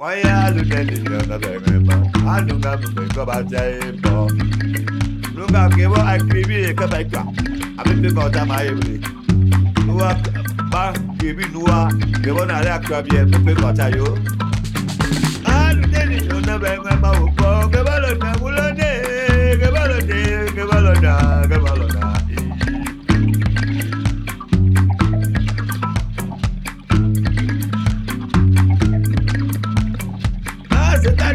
wọ́n 0.00 0.16
yá 0.24 0.34
lùdẹ́lì 0.56 0.94
ọ̀nà 1.18 1.36
bẹ̀rẹ̀ 1.42 1.80
bọ̀ 1.86 1.98
àdùnkà 2.34 2.70
bùbẹ̀ 2.80 3.06
kọ́ba 3.14 3.36
jẹ́ 3.50 3.66
bọ̀ 4.02 4.16
lùkà 5.36 5.62
kébọ̀ 5.76 6.00
àkìrìbí 6.12 6.56
kẹfẹ́ 6.78 7.02
gbà 7.10 7.22
àbíbí 7.80 8.08
kọ́ 8.16 8.24
ọ̀tá 8.28 8.42
máa 8.50 8.62
yẹ 8.66 8.72
wuli 8.78 8.96
nuwa 9.86 10.10
bá 10.72 10.82
kìrìbí 11.18 11.44
nuwa 11.54 11.76
kébọ̀ 12.24 12.42
náà 12.50 12.60
lẹ́yà 12.66 12.76
kọ́ 12.88 12.98
bí 13.04 13.12
ẹ 13.20 13.22
pípé 13.30 13.52
kọ́ta 13.62 13.86
yó. 13.96 14.08
àdùnkà 15.54 15.58
lùdẹ́lì 15.78 16.18
ọ̀nà 16.36 16.54
bẹ̀rẹ̀ 16.62 16.96
bọ̀ 17.02 17.10
wò 17.20 17.26
kọ́ 17.40 17.50
kébọ̀ 17.72 17.96
lọ́nà 18.04 18.28
wúlọ́n 18.42 18.70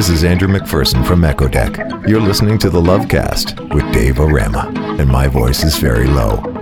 This 0.00 0.08
is 0.08 0.24
Andrew 0.24 0.48
McPherson 0.48 1.06
from 1.06 1.20
Eccodek. 1.20 2.08
You're 2.08 2.22
listening 2.22 2.56
to 2.60 2.70
the 2.70 2.80
Lovecast 2.80 3.74
with 3.74 3.84
Dave 3.92 4.18
O'Rama, 4.18 4.72
and 4.98 5.06
my 5.06 5.28
voice 5.28 5.62
is 5.62 5.76
very 5.76 6.06
low. 6.06 6.59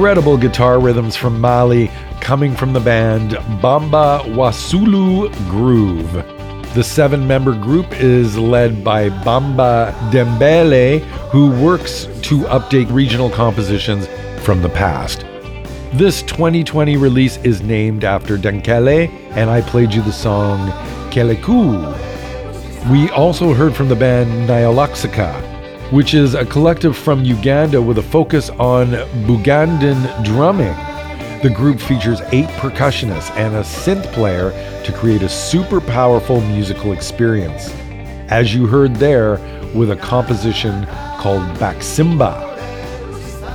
Incredible 0.00 0.38
guitar 0.38 0.80
rhythms 0.80 1.14
from 1.14 1.38
Mali 1.38 1.88
coming 2.22 2.56
from 2.56 2.72
the 2.72 2.80
band 2.80 3.32
Bamba 3.60 4.22
Wassoulou 4.34 5.30
Groove. 5.50 6.10
The 6.72 6.82
seven 6.82 7.26
member 7.26 7.52
group 7.52 7.86
is 8.00 8.38
led 8.38 8.82
by 8.82 9.10
Bamba 9.10 9.92
Dembele, 10.10 11.00
who 11.28 11.50
works 11.62 12.06
to 12.22 12.38
update 12.44 12.90
regional 12.90 13.28
compositions 13.28 14.08
from 14.42 14.62
the 14.62 14.70
past. 14.70 15.26
This 15.92 16.22
2020 16.22 16.96
release 16.96 17.36
is 17.44 17.60
named 17.60 18.02
after 18.02 18.38
Denkele, 18.38 19.10
and 19.32 19.50
I 19.50 19.60
played 19.60 19.92
you 19.92 20.00
the 20.00 20.12
song 20.12 20.70
Kelekou. 21.10 22.90
We 22.90 23.10
also 23.10 23.52
heard 23.52 23.76
from 23.76 23.90
the 23.90 23.96
band 23.96 24.48
Nihiloxica, 24.48 25.49
which 25.90 26.14
is 26.14 26.34
a 26.34 26.46
collective 26.46 26.96
from 26.96 27.24
Uganda 27.24 27.82
with 27.82 27.98
a 27.98 28.02
focus 28.02 28.48
on 28.50 28.92
Bugandan 29.26 30.24
drumming. 30.24 30.74
The 31.42 31.50
group 31.50 31.80
features 31.80 32.20
eight 32.32 32.48
percussionists 32.60 33.30
and 33.36 33.56
a 33.56 33.60
synth 33.60 34.04
player 34.12 34.50
to 34.84 34.92
create 34.92 35.22
a 35.22 35.28
super 35.28 35.80
powerful 35.80 36.40
musical 36.42 36.92
experience. 36.92 37.70
As 38.28 38.54
you 38.54 38.66
heard 38.66 38.94
there, 38.96 39.40
with 39.74 39.90
a 39.90 39.96
composition 39.96 40.86
called 41.18 41.42
Baksimba. 41.58 42.48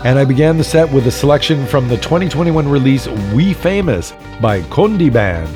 And 0.06 0.20
I 0.20 0.26
began 0.26 0.58
the 0.58 0.64
set 0.64 0.92
with 0.92 1.08
a 1.08 1.12
selection 1.12 1.66
from 1.66 1.88
the 1.88 1.98
2021 1.98 2.68
release 2.68 3.08
We 3.34 3.54
Famous 3.54 4.14
by 4.42 4.62
Kondi 4.64 5.12
Band, 5.12 5.50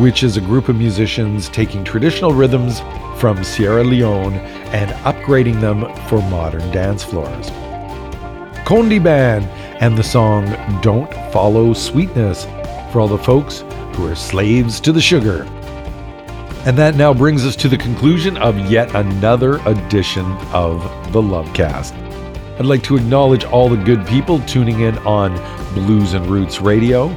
which 0.00 0.22
is 0.22 0.36
a 0.36 0.40
group 0.40 0.68
of 0.68 0.76
musicians 0.76 1.48
taking 1.48 1.84
traditional 1.84 2.32
rhythms 2.32 2.80
from 3.18 3.44
Sierra 3.44 3.84
Leone 3.84 4.34
and 4.72 4.90
upgrading 5.04 5.60
them 5.60 5.80
for 6.08 6.22
modern 6.30 6.70
dance 6.70 7.02
floors. 7.02 7.50
Kondi 8.64 9.02
Band 9.02 9.44
and 9.82 9.96
the 9.96 10.02
song 10.02 10.46
Don't 10.80 11.12
Follow 11.32 11.72
Sweetness 11.72 12.44
for 12.92 13.00
all 13.00 13.08
the 13.08 13.18
folks 13.18 13.64
who 13.94 14.06
are 14.06 14.14
slaves 14.14 14.78
to 14.80 14.92
the 14.92 15.00
sugar. 15.00 15.44
And 16.66 16.76
that 16.76 16.94
now 16.94 17.14
brings 17.14 17.46
us 17.46 17.56
to 17.56 17.68
the 17.68 17.78
conclusion 17.78 18.36
of 18.36 18.58
yet 18.70 18.94
another 18.94 19.56
edition 19.66 20.26
of 20.52 20.82
the 21.12 21.22
Lovecast. 21.22 21.94
I'd 22.58 22.66
like 22.66 22.82
to 22.84 22.96
acknowledge 22.96 23.44
all 23.44 23.70
the 23.70 23.82
good 23.82 24.06
people 24.06 24.40
tuning 24.40 24.80
in 24.80 24.98
on 24.98 25.34
Blues 25.72 26.12
and 26.12 26.26
Roots 26.26 26.60
Radio, 26.60 27.08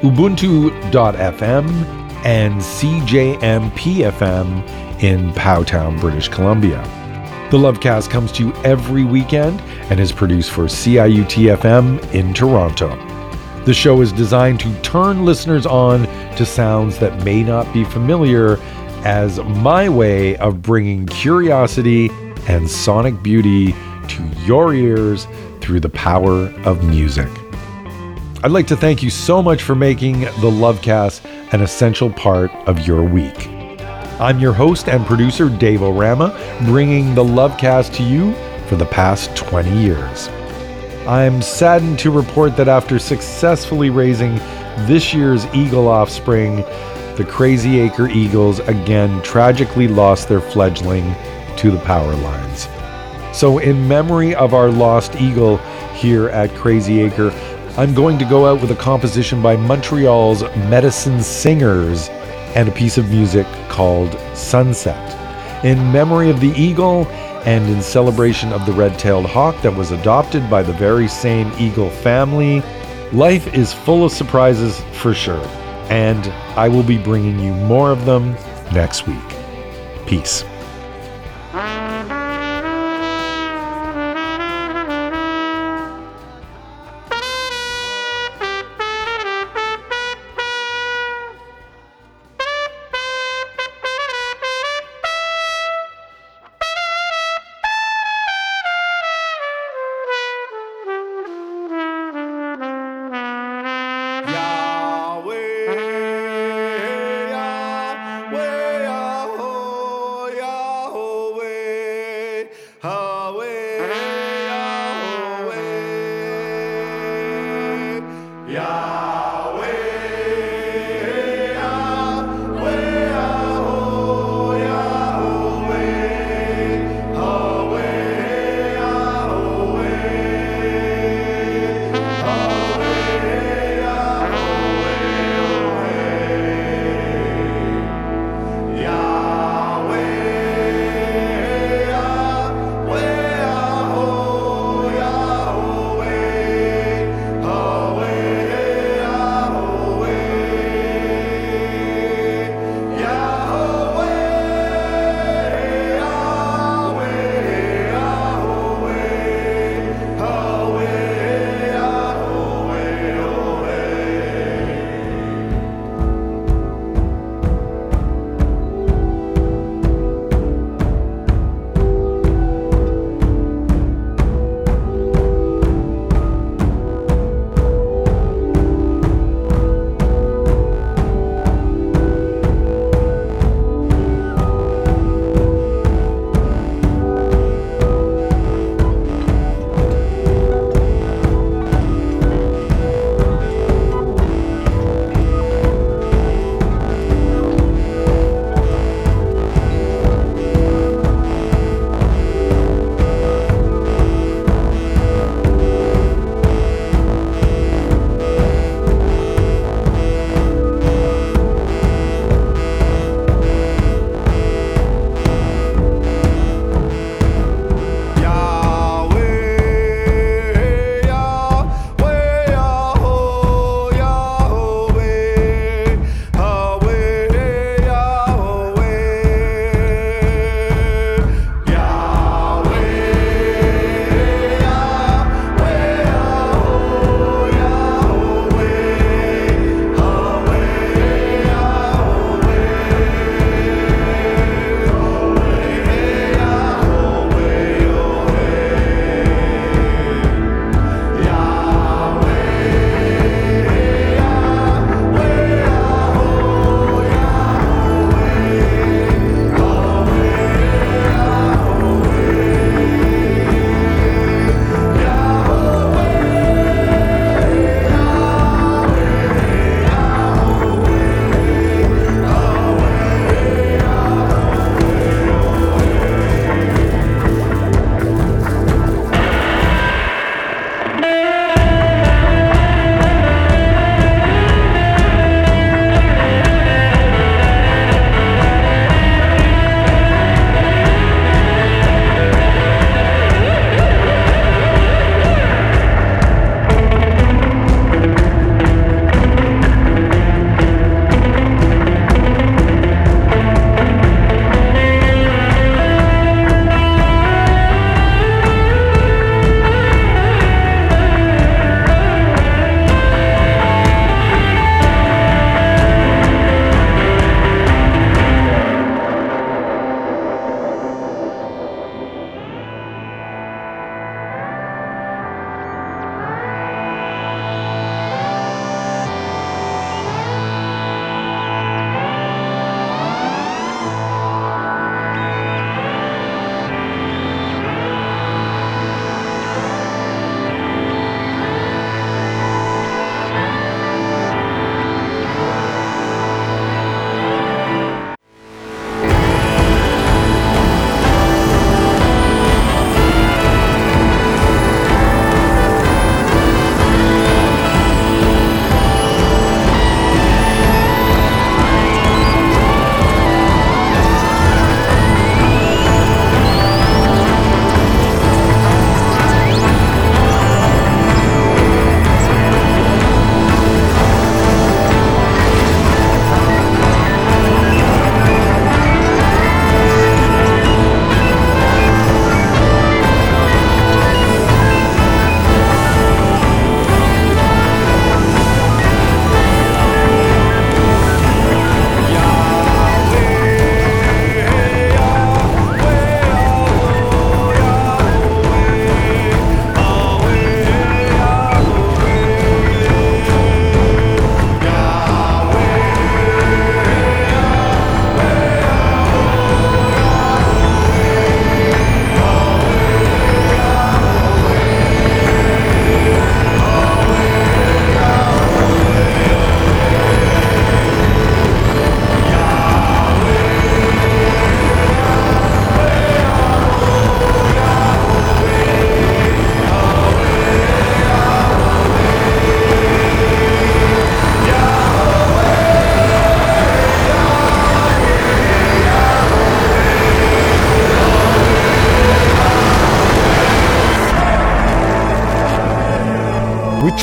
Ubuntu.fm, 0.00 1.68
and 2.24 2.60
CJMP-FM 2.60 4.81
in 5.02 5.32
Powtown, 5.32 6.00
British 6.00 6.28
Columbia. 6.28 6.80
The 7.50 7.58
Lovecast 7.58 8.08
comes 8.08 8.32
to 8.32 8.46
you 8.46 8.54
every 8.64 9.04
weekend 9.04 9.60
and 9.90 10.00
is 10.00 10.10
produced 10.10 10.50
for 10.50 10.64
CIUT-FM 10.64 12.14
in 12.14 12.32
Toronto. 12.32 12.96
The 13.64 13.74
show 13.74 14.00
is 14.00 14.10
designed 14.10 14.58
to 14.60 14.74
turn 14.80 15.24
listeners 15.24 15.66
on 15.66 16.04
to 16.36 16.46
sounds 16.46 16.98
that 16.98 17.24
may 17.24 17.42
not 17.42 17.70
be 17.72 17.84
familiar 17.84 18.58
as 19.04 19.38
my 19.40 19.88
way 19.88 20.36
of 20.38 20.62
bringing 20.62 21.06
curiosity 21.06 22.08
and 22.48 22.70
sonic 22.70 23.22
beauty 23.22 23.72
to 24.08 24.22
your 24.44 24.74
ears 24.74 25.26
through 25.60 25.80
the 25.80 25.90
power 25.90 26.46
of 26.64 26.82
music. 26.84 27.28
I'd 28.44 28.50
like 28.50 28.66
to 28.68 28.76
thank 28.76 29.02
you 29.02 29.10
so 29.10 29.42
much 29.42 29.62
for 29.62 29.74
making 29.74 30.20
the 30.20 30.50
Lovecast 30.50 31.24
an 31.52 31.60
essential 31.60 32.10
part 32.10 32.50
of 32.66 32.86
your 32.86 33.04
week. 33.04 33.61
I'm 34.22 34.38
your 34.38 34.52
host 34.52 34.88
and 34.88 35.04
producer, 35.04 35.48
Dave 35.48 35.82
O'Rama, 35.82 36.28
bringing 36.64 37.12
the 37.12 37.24
Lovecast 37.24 37.92
to 37.94 38.04
you 38.04 38.32
for 38.68 38.76
the 38.76 38.86
past 38.86 39.34
20 39.34 39.76
years. 39.76 40.28
I'm 41.08 41.42
saddened 41.42 41.98
to 41.98 42.12
report 42.12 42.56
that 42.56 42.68
after 42.68 43.00
successfully 43.00 43.90
raising 43.90 44.36
this 44.86 45.12
year's 45.12 45.44
Eagle 45.46 45.88
offspring, 45.88 46.58
the 47.16 47.26
Crazy 47.28 47.80
Acre 47.80 48.06
Eagles 48.06 48.60
again 48.60 49.20
tragically 49.22 49.88
lost 49.88 50.28
their 50.28 50.40
fledgling 50.40 51.16
to 51.56 51.72
the 51.72 51.80
power 51.80 52.14
lines. 52.14 52.68
So, 53.36 53.58
in 53.58 53.88
memory 53.88 54.36
of 54.36 54.54
our 54.54 54.70
lost 54.70 55.16
eagle 55.16 55.56
here 55.96 56.28
at 56.28 56.54
Crazy 56.54 57.00
Acre, 57.00 57.32
I'm 57.76 57.92
going 57.92 58.20
to 58.20 58.24
go 58.24 58.46
out 58.46 58.60
with 58.60 58.70
a 58.70 58.76
composition 58.76 59.42
by 59.42 59.56
Montreal's 59.56 60.42
Medicine 60.68 61.20
Singers 61.20 62.08
and 62.54 62.68
a 62.68 62.72
piece 62.72 62.98
of 62.98 63.10
music 63.10 63.46
called 63.68 64.18
Sunset. 64.34 65.18
In 65.64 65.92
memory 65.92 66.30
of 66.30 66.40
the 66.40 66.52
eagle 66.52 67.06
and 67.44 67.68
in 67.68 67.82
celebration 67.82 68.52
of 68.52 68.66
the 68.66 68.72
red 68.72 68.98
tailed 68.98 69.26
hawk 69.26 69.60
that 69.62 69.74
was 69.74 69.90
adopted 69.90 70.48
by 70.50 70.62
the 70.62 70.72
very 70.72 71.08
same 71.08 71.52
eagle 71.58 71.90
family, 71.90 72.62
life 73.12 73.52
is 73.54 73.72
full 73.72 74.04
of 74.04 74.12
surprises 74.12 74.80
for 74.92 75.14
sure. 75.14 75.44
And 75.88 76.26
I 76.56 76.68
will 76.68 76.82
be 76.82 76.98
bringing 76.98 77.38
you 77.38 77.52
more 77.52 77.90
of 77.90 78.04
them 78.04 78.34
next 78.72 79.06
week. 79.06 79.18
Peace. 80.06 80.44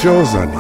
Chosen 0.01 0.58